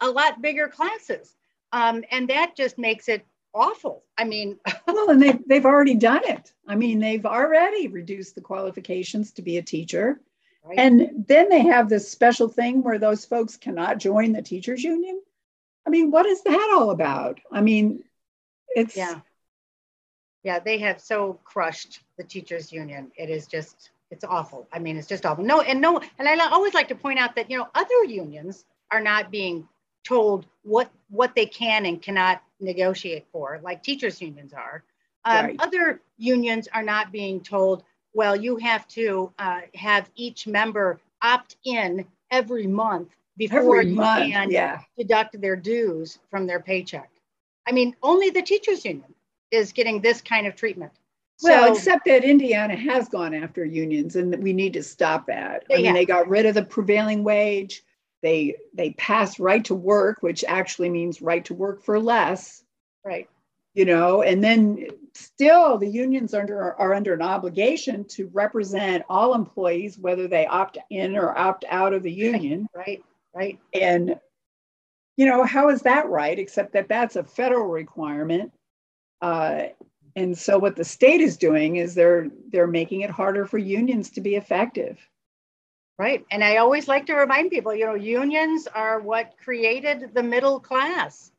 a 0.00 0.08
lot 0.08 0.42
bigger 0.42 0.68
classes. 0.68 1.34
Um, 1.72 2.04
and 2.10 2.28
that 2.28 2.56
just 2.56 2.78
makes 2.78 3.08
it 3.08 3.24
awful. 3.54 4.04
I 4.16 4.24
mean, 4.24 4.58
well, 4.86 5.10
and 5.10 5.20
they've, 5.20 5.40
they've 5.48 5.66
already 5.66 5.94
done 5.94 6.22
it. 6.24 6.52
I 6.68 6.76
mean, 6.76 6.98
they've 6.98 7.26
already 7.26 7.88
reduced 7.88 8.34
the 8.34 8.40
qualifications 8.40 9.32
to 9.32 9.42
be 9.42 9.56
a 9.58 9.62
teacher. 9.62 10.20
Right. 10.64 10.78
And 10.78 11.24
then 11.28 11.48
they 11.48 11.60
have 11.60 11.88
this 11.88 12.10
special 12.10 12.48
thing 12.48 12.82
where 12.82 12.98
those 12.98 13.24
folks 13.24 13.56
cannot 13.56 13.98
join 13.98 14.32
the 14.32 14.42
teachers 14.42 14.82
union. 14.82 15.20
I 15.86 15.90
mean, 15.90 16.10
what 16.10 16.26
is 16.26 16.42
that 16.42 16.74
all 16.76 16.90
about? 16.90 17.40
I 17.52 17.60
mean, 17.60 18.02
it's. 18.74 18.96
Yeah. 18.96 19.20
Yeah, 20.42 20.60
they 20.60 20.78
have 20.78 21.00
so 21.00 21.40
crushed 21.44 22.00
the 22.18 22.24
teachers 22.24 22.72
union. 22.72 23.10
It 23.16 23.30
is 23.30 23.46
just 23.48 23.90
it's 24.10 24.24
awful. 24.24 24.68
I 24.72 24.78
mean, 24.78 24.96
it's 24.96 25.08
just 25.08 25.26
awful. 25.26 25.44
No, 25.44 25.60
and 25.60 25.80
no, 25.80 26.00
and 26.18 26.28
I 26.28 26.50
always 26.50 26.74
like 26.74 26.88
to 26.88 26.94
point 26.94 27.18
out 27.18 27.34
that 27.36 27.50
you 27.50 27.58
know 27.58 27.68
other 27.74 28.04
unions 28.04 28.64
are 28.90 29.00
not 29.00 29.30
being 29.30 29.68
told 30.04 30.46
what 30.62 30.90
what 31.10 31.34
they 31.34 31.46
can 31.46 31.86
and 31.86 32.00
cannot 32.00 32.42
negotiate 32.60 33.26
for, 33.32 33.60
like 33.62 33.82
teachers 33.82 34.20
unions 34.20 34.52
are. 34.52 34.84
Um, 35.24 35.46
right. 35.46 35.56
Other 35.58 36.00
unions 36.18 36.68
are 36.72 36.84
not 36.84 37.10
being 37.10 37.40
told, 37.40 37.82
well, 38.14 38.36
you 38.36 38.56
have 38.56 38.86
to 38.88 39.32
uh, 39.38 39.62
have 39.74 40.08
each 40.14 40.46
member 40.46 41.00
opt 41.20 41.56
in 41.64 42.06
every 42.30 42.68
month 42.68 43.08
before 43.36 43.80
every 43.80 43.90
you 43.90 43.96
month, 43.96 44.30
can 44.30 44.50
yeah. 44.50 44.80
deduct 44.96 45.40
their 45.40 45.56
dues 45.56 46.18
from 46.30 46.46
their 46.46 46.60
paycheck. 46.60 47.10
I 47.66 47.72
mean, 47.72 47.96
only 48.02 48.30
the 48.30 48.42
teachers 48.42 48.84
union 48.84 49.12
is 49.50 49.72
getting 49.72 50.00
this 50.00 50.22
kind 50.22 50.46
of 50.46 50.54
treatment. 50.54 50.92
Well, 51.42 51.66
so, 51.66 51.74
except 51.74 52.06
that 52.06 52.24
Indiana 52.24 52.76
has 52.76 53.08
gone 53.08 53.34
after 53.34 53.64
unions 53.64 54.16
and 54.16 54.42
we 54.42 54.52
need 54.52 54.72
to 54.74 54.82
stop 54.82 55.26
that. 55.26 55.64
I 55.70 55.76
mean, 55.76 55.94
they 55.94 56.06
got 56.06 56.28
rid 56.28 56.46
of 56.46 56.54
the 56.54 56.64
prevailing 56.64 57.24
wage. 57.24 57.82
They 58.22 58.56
they 58.72 58.90
passed 58.92 59.38
right 59.38 59.64
to 59.66 59.74
work, 59.74 60.22
which 60.22 60.44
actually 60.48 60.88
means 60.88 61.20
right 61.20 61.44
to 61.44 61.54
work 61.54 61.82
for 61.82 62.00
less. 62.00 62.64
Right. 63.04 63.28
You 63.74 63.84
know, 63.84 64.22
and 64.22 64.42
then 64.42 64.86
still 65.14 65.76
the 65.76 65.88
unions 65.88 66.32
under 66.32 66.58
are 66.58 66.94
under 66.94 67.12
an 67.12 67.20
obligation 67.22 68.04
to 68.04 68.30
represent 68.32 69.04
all 69.10 69.34
employees, 69.34 69.98
whether 69.98 70.28
they 70.28 70.46
opt 70.46 70.78
in 70.88 71.16
or 71.16 71.36
opt 71.36 71.66
out 71.68 71.92
of 71.92 72.02
the 72.02 72.12
union. 72.12 72.66
Right. 72.74 73.04
Right. 73.34 73.58
And 73.74 74.18
you 75.18 75.26
know, 75.26 75.44
how 75.44 75.68
is 75.68 75.82
that 75.82 76.08
right? 76.08 76.38
Except 76.38 76.72
that 76.72 76.88
that's 76.88 77.16
a 77.16 77.24
federal 77.24 77.66
requirement. 77.66 78.52
Uh, 79.20 79.64
and 80.16 80.36
so 80.36 80.58
what 80.58 80.76
the 80.76 80.84
state 80.84 81.20
is 81.20 81.36
doing 81.36 81.76
is 81.76 81.94
they're 81.94 82.28
they're 82.50 82.66
making 82.66 83.02
it 83.02 83.10
harder 83.10 83.44
for 83.44 83.58
unions 83.58 84.10
to 84.10 84.20
be 84.22 84.34
effective. 84.34 84.98
Right. 85.98 86.26
And 86.30 86.42
I 86.42 86.56
always 86.56 86.88
like 86.88 87.06
to 87.06 87.14
remind 87.14 87.50
people, 87.50 87.74
you 87.74 87.86
know, 87.86 87.94
unions 87.94 88.66
are 88.66 89.00
what 89.00 89.34
created 89.42 90.10
the 90.12 90.22
middle 90.22 90.60
class 90.60 91.32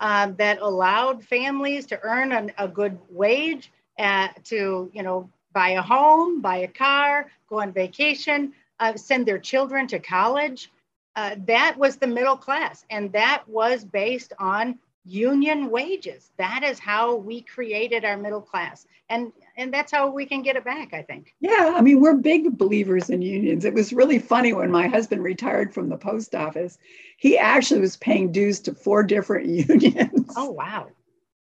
um, 0.00 0.36
that 0.36 0.60
allowed 0.60 1.22
families 1.22 1.84
to 1.86 2.00
earn 2.02 2.32
an, 2.32 2.52
a 2.56 2.66
good 2.66 2.98
wage, 3.10 3.70
uh, 3.98 4.28
to, 4.44 4.90
you 4.94 5.02
know, 5.02 5.28
buy 5.52 5.70
a 5.70 5.82
home, 5.82 6.40
buy 6.40 6.58
a 6.58 6.68
car, 6.68 7.30
go 7.48 7.60
on 7.60 7.72
vacation, 7.72 8.54
uh, 8.78 8.96
send 8.96 9.26
their 9.26 9.38
children 9.38 9.86
to 9.88 9.98
college. 9.98 10.70
Uh, 11.16 11.36
that 11.46 11.76
was 11.76 11.96
the 11.96 12.06
middle 12.06 12.36
class. 12.36 12.86
And 12.88 13.12
that 13.12 13.46
was 13.46 13.84
based 13.84 14.32
on 14.38 14.78
union 15.10 15.70
wages. 15.70 16.30
That 16.38 16.62
is 16.62 16.78
how 16.78 17.16
we 17.16 17.42
created 17.42 18.04
our 18.04 18.16
middle 18.16 18.40
class. 18.40 18.86
And 19.08 19.32
and 19.56 19.74
that's 19.74 19.90
how 19.90 20.08
we 20.10 20.24
can 20.24 20.42
get 20.42 20.56
it 20.56 20.64
back, 20.64 20.94
I 20.94 21.02
think. 21.02 21.34
Yeah, 21.40 21.74
I 21.76 21.80
mean, 21.80 22.00
we're 22.00 22.14
big 22.14 22.56
believers 22.56 23.10
in 23.10 23.20
unions. 23.20 23.64
It 23.64 23.74
was 23.74 23.92
really 23.92 24.20
funny 24.20 24.52
when 24.52 24.70
my 24.70 24.86
husband 24.86 25.22
retired 25.24 25.74
from 25.74 25.88
the 25.88 25.96
post 25.96 26.34
office. 26.34 26.78
He 27.18 27.36
actually 27.36 27.80
was 27.80 27.96
paying 27.96 28.30
dues 28.30 28.60
to 28.60 28.74
four 28.74 29.02
different 29.02 29.46
unions. 29.68 30.32
Oh, 30.36 30.50
wow. 30.50 30.88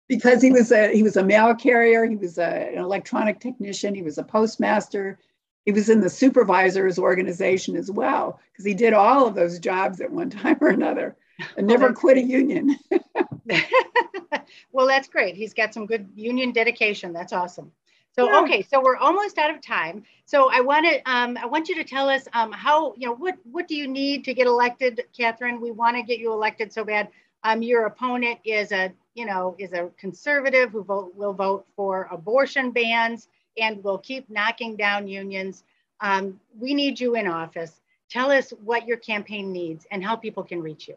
Because 0.08 0.40
he 0.40 0.50
was 0.50 0.72
a 0.72 0.90
he 0.94 1.02
was 1.02 1.18
a 1.18 1.24
mail 1.24 1.54
carrier, 1.54 2.06
he 2.06 2.16
was 2.16 2.38
a, 2.38 2.70
an 2.72 2.78
electronic 2.78 3.40
technician, 3.40 3.94
he 3.94 4.02
was 4.02 4.16
a 4.16 4.24
postmaster, 4.24 5.18
he 5.66 5.72
was 5.72 5.90
in 5.90 6.00
the 6.00 6.08
supervisors 6.08 6.98
organization 6.98 7.76
as 7.76 7.90
well 7.90 8.40
because 8.50 8.64
he 8.64 8.72
did 8.72 8.94
all 8.94 9.26
of 9.26 9.34
those 9.34 9.58
jobs 9.58 10.00
at 10.00 10.10
one 10.10 10.30
time 10.42 10.56
or 10.62 10.68
another 10.68 11.14
and 11.56 11.70
oh, 11.70 11.74
never 11.74 11.92
quit 11.92 12.16
a 12.16 12.22
union. 12.22 12.76
well, 14.72 14.86
that's 14.86 15.08
great. 15.08 15.36
He's 15.36 15.54
got 15.54 15.74
some 15.74 15.86
good 15.86 16.08
union 16.14 16.52
dedication. 16.52 17.12
That's 17.12 17.32
awesome. 17.32 17.72
So 18.12 18.26
yeah. 18.26 18.40
okay, 18.40 18.62
so 18.62 18.82
we're 18.82 18.96
almost 18.96 19.38
out 19.38 19.54
of 19.54 19.60
time. 19.60 20.02
So 20.24 20.50
I 20.50 20.60
want 20.60 20.86
to 20.86 21.10
um, 21.10 21.36
I 21.36 21.46
want 21.46 21.68
you 21.68 21.76
to 21.76 21.84
tell 21.84 22.08
us 22.08 22.26
um, 22.32 22.50
how 22.50 22.94
you 22.96 23.06
know 23.06 23.14
what 23.14 23.36
what 23.44 23.68
do 23.68 23.76
you 23.76 23.86
need 23.86 24.24
to 24.24 24.34
get 24.34 24.46
elected, 24.46 25.02
Catherine? 25.16 25.60
We 25.60 25.70
want 25.70 25.96
to 25.96 26.02
get 26.02 26.18
you 26.18 26.32
elected 26.32 26.72
so 26.72 26.84
bad. 26.84 27.08
Um, 27.44 27.62
your 27.62 27.86
opponent 27.86 28.40
is 28.44 28.72
a 28.72 28.92
you 29.14 29.24
know 29.24 29.54
is 29.58 29.72
a 29.72 29.90
conservative 29.98 30.72
who 30.72 30.82
vote, 30.82 31.14
will 31.14 31.32
vote 31.32 31.66
for 31.76 32.08
abortion 32.10 32.72
bans 32.72 33.28
and 33.56 33.82
will 33.84 33.98
keep 33.98 34.28
knocking 34.28 34.74
down 34.74 35.06
unions. 35.06 35.62
Um, 36.00 36.40
we 36.58 36.74
need 36.74 36.98
you 36.98 37.14
in 37.14 37.28
office. 37.28 37.80
Tell 38.10 38.30
us 38.30 38.52
what 38.64 38.86
your 38.86 38.96
campaign 38.96 39.52
needs 39.52 39.86
and 39.90 40.02
how 40.04 40.16
people 40.16 40.42
can 40.42 40.62
reach 40.62 40.88
you. 40.88 40.96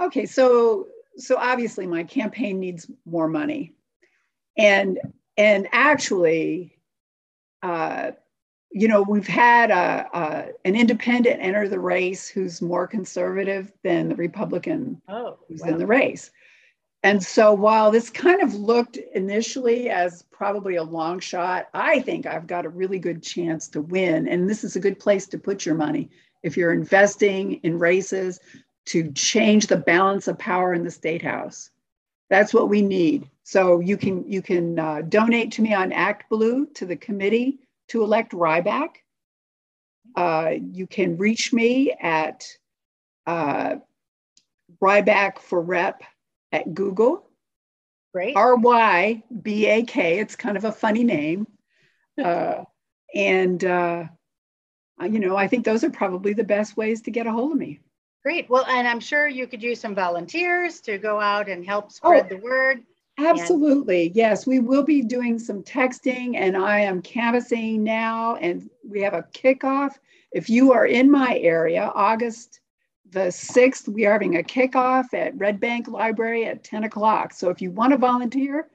Okay, 0.00 0.26
so 0.26 0.88
so 1.16 1.36
obviously 1.36 1.86
my 1.86 2.04
campaign 2.04 2.60
needs 2.60 2.90
more 3.04 3.28
money, 3.28 3.72
and 4.56 4.98
and 5.36 5.68
actually, 5.72 6.78
uh, 7.62 8.12
you 8.70 8.88
know, 8.88 9.02
we've 9.02 9.26
had 9.26 9.70
a, 9.70 10.08
a, 10.12 10.48
an 10.64 10.76
independent 10.76 11.40
enter 11.40 11.68
the 11.68 11.80
race 11.80 12.28
who's 12.28 12.60
more 12.60 12.86
conservative 12.86 13.72
than 13.82 14.08
the 14.08 14.16
Republican 14.16 15.00
oh, 15.08 15.38
who's 15.48 15.62
wow. 15.62 15.68
in 15.68 15.78
the 15.78 15.86
race. 15.86 16.30
And 17.04 17.22
so 17.22 17.52
while 17.52 17.90
this 17.90 18.08
kind 18.08 18.40
of 18.40 18.54
looked 18.54 18.96
initially 18.96 19.90
as 19.90 20.22
probably 20.32 20.76
a 20.76 20.82
long 20.82 21.20
shot, 21.20 21.68
I 21.74 22.00
think 22.00 22.24
I've 22.24 22.46
got 22.46 22.64
a 22.64 22.70
really 22.70 22.98
good 22.98 23.22
chance 23.22 23.68
to 23.68 23.82
win. 23.82 24.26
And 24.26 24.48
this 24.48 24.64
is 24.64 24.74
a 24.74 24.80
good 24.80 24.98
place 24.98 25.26
to 25.28 25.38
put 25.38 25.66
your 25.66 25.74
money. 25.74 26.08
If 26.42 26.56
you're 26.56 26.72
investing 26.72 27.60
in 27.62 27.78
races, 27.78 28.40
to 28.86 29.12
change 29.12 29.66
the 29.66 29.76
balance 29.76 30.28
of 30.28 30.38
power 30.38 30.74
in 30.74 30.84
the 30.84 30.90
state 30.90 31.22
house. 31.22 31.70
That's 32.30 32.54
what 32.54 32.68
we 32.68 32.82
need. 32.82 33.30
So 33.42 33.80
you 33.80 33.96
can 33.96 34.30
you 34.30 34.42
can 34.42 34.78
uh, 34.78 35.02
donate 35.02 35.52
to 35.52 35.62
me 35.62 35.74
on 35.74 35.92
Act 35.92 36.28
Blue 36.30 36.66
to 36.74 36.86
the 36.86 36.96
committee 36.96 37.60
to 37.88 38.02
elect 38.02 38.32
Rybak. 38.32 38.88
Uh, 40.16 40.52
you 40.72 40.86
can 40.86 41.16
reach 41.16 41.52
me 41.52 41.92
at 42.00 42.46
uh, 43.26 43.76
Rybak 44.80 45.38
for 45.38 45.60
Rep 45.60 46.02
at 46.52 46.72
Google. 46.72 47.28
Great. 48.12 48.36
R 48.36 48.56
Y 48.56 49.22
B 49.42 49.66
A 49.66 49.82
K. 49.82 50.18
It's 50.18 50.36
kind 50.36 50.56
of 50.56 50.64
a 50.64 50.72
funny 50.72 51.04
name. 51.04 51.46
Uh, 52.22 52.64
and, 53.14 53.64
uh, 53.64 54.04
you 55.02 55.18
know, 55.18 55.36
I 55.36 55.48
think 55.48 55.64
those 55.64 55.84
are 55.84 55.90
probably 55.90 56.32
the 56.32 56.44
best 56.44 56.76
ways 56.76 57.02
to 57.02 57.10
get 57.10 57.26
a 57.26 57.32
hold 57.32 57.52
of 57.52 57.58
me. 57.58 57.80
Great. 58.24 58.48
Well, 58.48 58.64
and 58.66 58.88
I'm 58.88 59.00
sure 59.00 59.28
you 59.28 59.46
could 59.46 59.62
use 59.62 59.80
some 59.80 59.94
volunteers 59.94 60.80
to 60.82 60.96
go 60.96 61.20
out 61.20 61.48
and 61.48 61.64
help 61.64 61.86
oh, 61.86 61.90
spread 61.90 62.26
oh, 62.26 62.28
the 62.30 62.36
word. 62.38 62.82
Absolutely. 63.18 64.06
And- 64.06 64.16
yes, 64.16 64.46
we 64.46 64.60
will 64.60 64.82
be 64.82 65.02
doing 65.02 65.38
some 65.38 65.62
texting 65.62 66.36
and 66.36 66.56
I 66.56 66.80
am 66.80 67.02
canvassing 67.02 67.84
now 67.84 68.36
and 68.36 68.68
we 68.82 69.02
have 69.02 69.12
a 69.12 69.26
kickoff. 69.34 69.96
If 70.32 70.48
you 70.48 70.72
are 70.72 70.86
in 70.86 71.10
my 71.10 71.38
area, 71.38 71.92
August 71.94 72.60
the 73.10 73.30
6th, 73.30 73.88
we 73.88 74.06
are 74.06 74.12
having 74.12 74.38
a 74.38 74.42
kickoff 74.42 75.12
at 75.12 75.36
Red 75.36 75.60
Bank 75.60 75.86
Library 75.86 76.46
at 76.46 76.64
10 76.64 76.84
o'clock. 76.84 77.34
So 77.34 77.50
if 77.50 77.60
you 77.60 77.70
want 77.70 77.92
to 77.92 77.98
volunteer, 77.98 78.68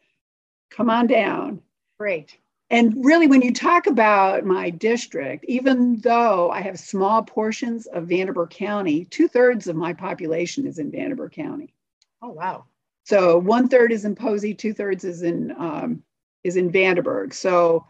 come 0.69 0.89
on 0.89 1.07
down. 1.07 1.62
Great. 1.99 2.38
And 2.71 3.03
really, 3.03 3.27
when 3.27 3.41
you 3.41 3.51
talk 3.51 3.88
about 3.88 4.45
my 4.45 4.69
district, 4.69 5.45
even 5.47 5.97
though 6.01 6.51
I 6.51 6.62
have 6.62 6.79
small 6.79 7.23
portions 7.23 7.88
of 7.88 8.08
Vanderburgh 8.08 8.51
County, 8.51 9.05
two 9.05 9.27
thirds 9.27 9.67
of 9.67 9.75
my 9.75 9.93
population 9.93 10.67
is 10.67 10.77
in 10.77 10.91
Vanderburgh 10.91 11.32
County. 11.32 11.73
Oh 12.21 12.29
wow! 12.29 12.65
So 13.05 13.39
one 13.39 13.67
third 13.67 13.91
is 13.91 14.05
in 14.05 14.13
Posey, 14.13 14.53
two 14.53 14.73
thirds 14.73 15.03
is 15.03 15.23
in 15.23 15.51
um, 15.58 16.03
is 16.43 16.58
in 16.58 16.71
Vanderburgh. 16.71 17.34
So, 17.34 17.86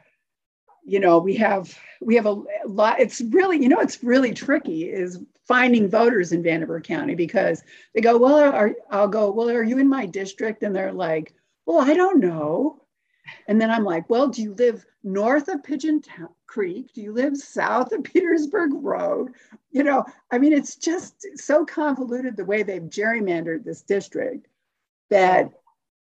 you 0.86 1.00
know, 1.00 1.20
we 1.20 1.36
have 1.36 1.78
we 2.02 2.15
have 2.15 2.26
a 2.26 2.42
lot. 2.65 3.02
It's 3.02 3.20
really, 3.20 3.62
you 3.62 3.68
know, 3.68 3.80
it's 3.80 4.02
really 4.02 4.34
tricky 4.34 4.89
is 4.89 5.20
finding 5.46 5.89
voters 5.89 6.32
in 6.32 6.44
Vanderburgh 6.44 6.84
County 6.84 7.15
because 7.15 7.63
they 7.94 8.02
go, 8.02 8.18
well, 8.18 8.38
are, 8.38 8.76
I'll 8.92 9.08
go, 9.08 9.32
well, 9.32 9.50
are 9.50 9.63
you 9.63 9.80
in 9.80 9.89
my 9.89 10.06
district? 10.06 10.63
And 10.63 10.76
they're 10.76 10.94
like, 10.94 11.34
well, 11.65 11.80
I 11.80 11.96
don't 11.96 12.20
know. 12.20 12.79
And 13.48 13.60
then 13.60 13.72
I'm 13.72 13.84
like, 13.84 14.10
well, 14.10 14.28
do 14.28 14.42
you 14.42 14.54
live 14.54 14.86
north 15.04 15.48
of 15.48 15.63
Pigeon 15.63 16.02
Creek? 16.48 16.94
Do 16.94 17.02
you 17.02 17.13
live 17.13 17.38
south 17.38 17.92
of 17.92 18.04
Petersburg 18.04 18.72
Road? 18.74 19.34
You 19.72 19.84
know, 19.84 20.06
I 20.32 20.38
mean, 20.38 20.54
it's 20.54 20.76
just 20.76 21.26
so 21.36 21.65
convoluted 21.65 22.36
the 22.36 22.46
way 22.46 22.63
they've 22.63 22.82
gerrymandered 22.82 23.63
this 23.63 23.82
district 23.82 24.48
that, 25.10 25.52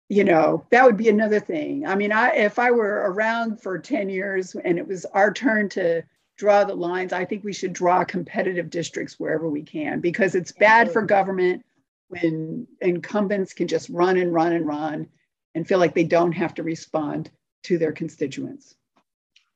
you 0.09 0.25
know, 0.25 0.65
that 0.71 0.85
would 0.85 0.97
be 0.97 1.09
another 1.09 1.41
thing. 1.41 1.87
I 1.87 1.95
mean, 1.95 2.13
I 2.13 2.31
if 2.31 2.59
I 2.59 2.71
were 2.71 3.11
around 3.11 3.61
for 3.61 3.79
10 3.79 4.09
years 4.09 4.55
and 4.55 4.79
it 4.79 4.87
was 4.87 5.05
our 5.07 5.33
turn 5.33 5.69
to 5.71 6.03
draw 6.37 6.65
the 6.65 6.75
lines, 6.75 7.13
I 7.13 7.25
think 7.25 7.45
we 7.45 7.53
should 7.53 7.73
draw 7.73 8.05
competitive 8.05 8.71
districts 8.71 9.19
wherever 9.19 9.49
we 9.49 9.63
can 9.63 10.01
because 10.01 10.35
it's 10.35 10.53
bad 10.53 10.91
for 10.93 11.03
government 11.03 11.65
when 12.09 12.67
incumbents 12.81 13.53
can 13.53 13.69
just 13.69 13.89
run 13.91 14.17
and 14.17 14.33
run 14.33 14.53
and 14.53 14.67
run 14.67 15.09
and 15.59 15.67
feel 15.67 15.81
like 15.81 15.93
they 15.93 16.05
don't 16.05 16.31
have 16.31 16.55
to 16.55 16.63
respond 16.63 17.33
to 17.65 17.79
their 17.79 17.91
constituents. 17.91 18.77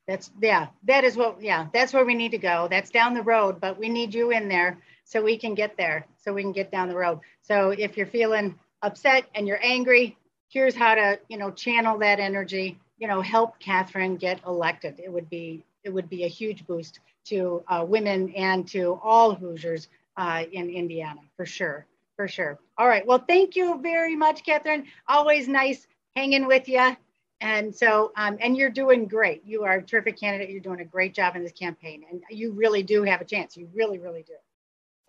That's 0.08 0.32
yeah, 0.42 0.66
that 0.82 1.04
is 1.04 1.16
what 1.16 1.40
yeah, 1.40 1.68
that's 1.72 1.92
where 1.92 2.04
we 2.04 2.16
need 2.16 2.32
to 2.32 2.38
go. 2.38 2.66
That's 2.68 2.90
down 2.90 3.14
the 3.14 3.22
road, 3.22 3.60
but 3.60 3.78
we 3.78 3.88
need 3.88 4.12
you 4.12 4.32
in 4.32 4.48
there 4.48 4.78
so 5.04 5.22
we 5.22 5.38
can 5.38 5.54
get 5.54 5.76
there, 5.76 6.04
so 6.18 6.32
we 6.32 6.42
can 6.42 6.50
get 6.50 6.72
down 6.72 6.88
the 6.88 6.96
road. 6.96 7.20
So 7.42 7.70
if 7.70 7.96
you're 7.96 8.08
feeling 8.08 8.58
upset 8.82 9.26
and 9.36 9.46
you're 9.46 9.60
angry, 9.62 10.18
here's 10.48 10.74
how 10.74 10.96
to, 10.96 11.20
you 11.28 11.38
know, 11.38 11.52
channel 11.52 11.96
that 11.98 12.18
energy, 12.18 12.80
you 12.98 13.06
know, 13.06 13.20
help 13.20 13.60
Catherine 13.60 14.16
get 14.16 14.40
elected. 14.44 14.98
It 14.98 15.12
would 15.12 15.30
be 15.30 15.64
it 15.84 15.90
would 15.90 16.10
be 16.10 16.24
a 16.24 16.28
huge 16.28 16.66
boost 16.66 16.98
to 17.26 17.62
uh, 17.68 17.84
women 17.86 18.34
and 18.34 18.66
to 18.70 18.98
all 19.04 19.36
Hoosiers 19.36 19.86
uh, 20.16 20.42
in 20.50 20.68
Indiana 20.68 21.20
for 21.36 21.46
sure 21.46 21.86
for 22.16 22.28
sure. 22.28 22.58
All 22.78 22.86
right. 22.86 23.06
Well, 23.06 23.24
thank 23.26 23.56
you 23.56 23.80
very 23.80 24.16
much, 24.16 24.44
Catherine. 24.44 24.84
Always 25.08 25.48
nice 25.48 25.86
hanging 26.16 26.46
with 26.46 26.68
you. 26.68 26.96
And 27.40 27.74
so, 27.74 28.12
um, 28.16 28.38
and 28.40 28.56
you're 28.56 28.70
doing 28.70 29.06
great. 29.06 29.44
You 29.44 29.64
are 29.64 29.78
a 29.78 29.82
terrific 29.82 30.18
candidate. 30.18 30.50
You're 30.50 30.60
doing 30.60 30.80
a 30.80 30.84
great 30.84 31.12
job 31.12 31.34
in 31.34 31.42
this 31.42 31.52
campaign, 31.52 32.04
and 32.08 32.22
you 32.30 32.52
really 32.52 32.84
do 32.84 33.02
have 33.02 33.20
a 33.20 33.24
chance. 33.24 33.56
You 33.56 33.68
really, 33.74 33.98
really 33.98 34.22
do. 34.22 34.34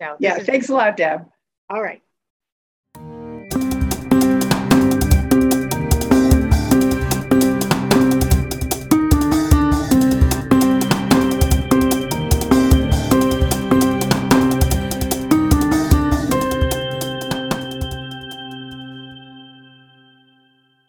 So, 0.02 0.16
yeah, 0.18 0.38
thanks 0.38 0.68
a 0.68 0.74
lot, 0.74 0.96
Deb. 0.96 1.24
All 1.70 1.80
right. 1.80 2.02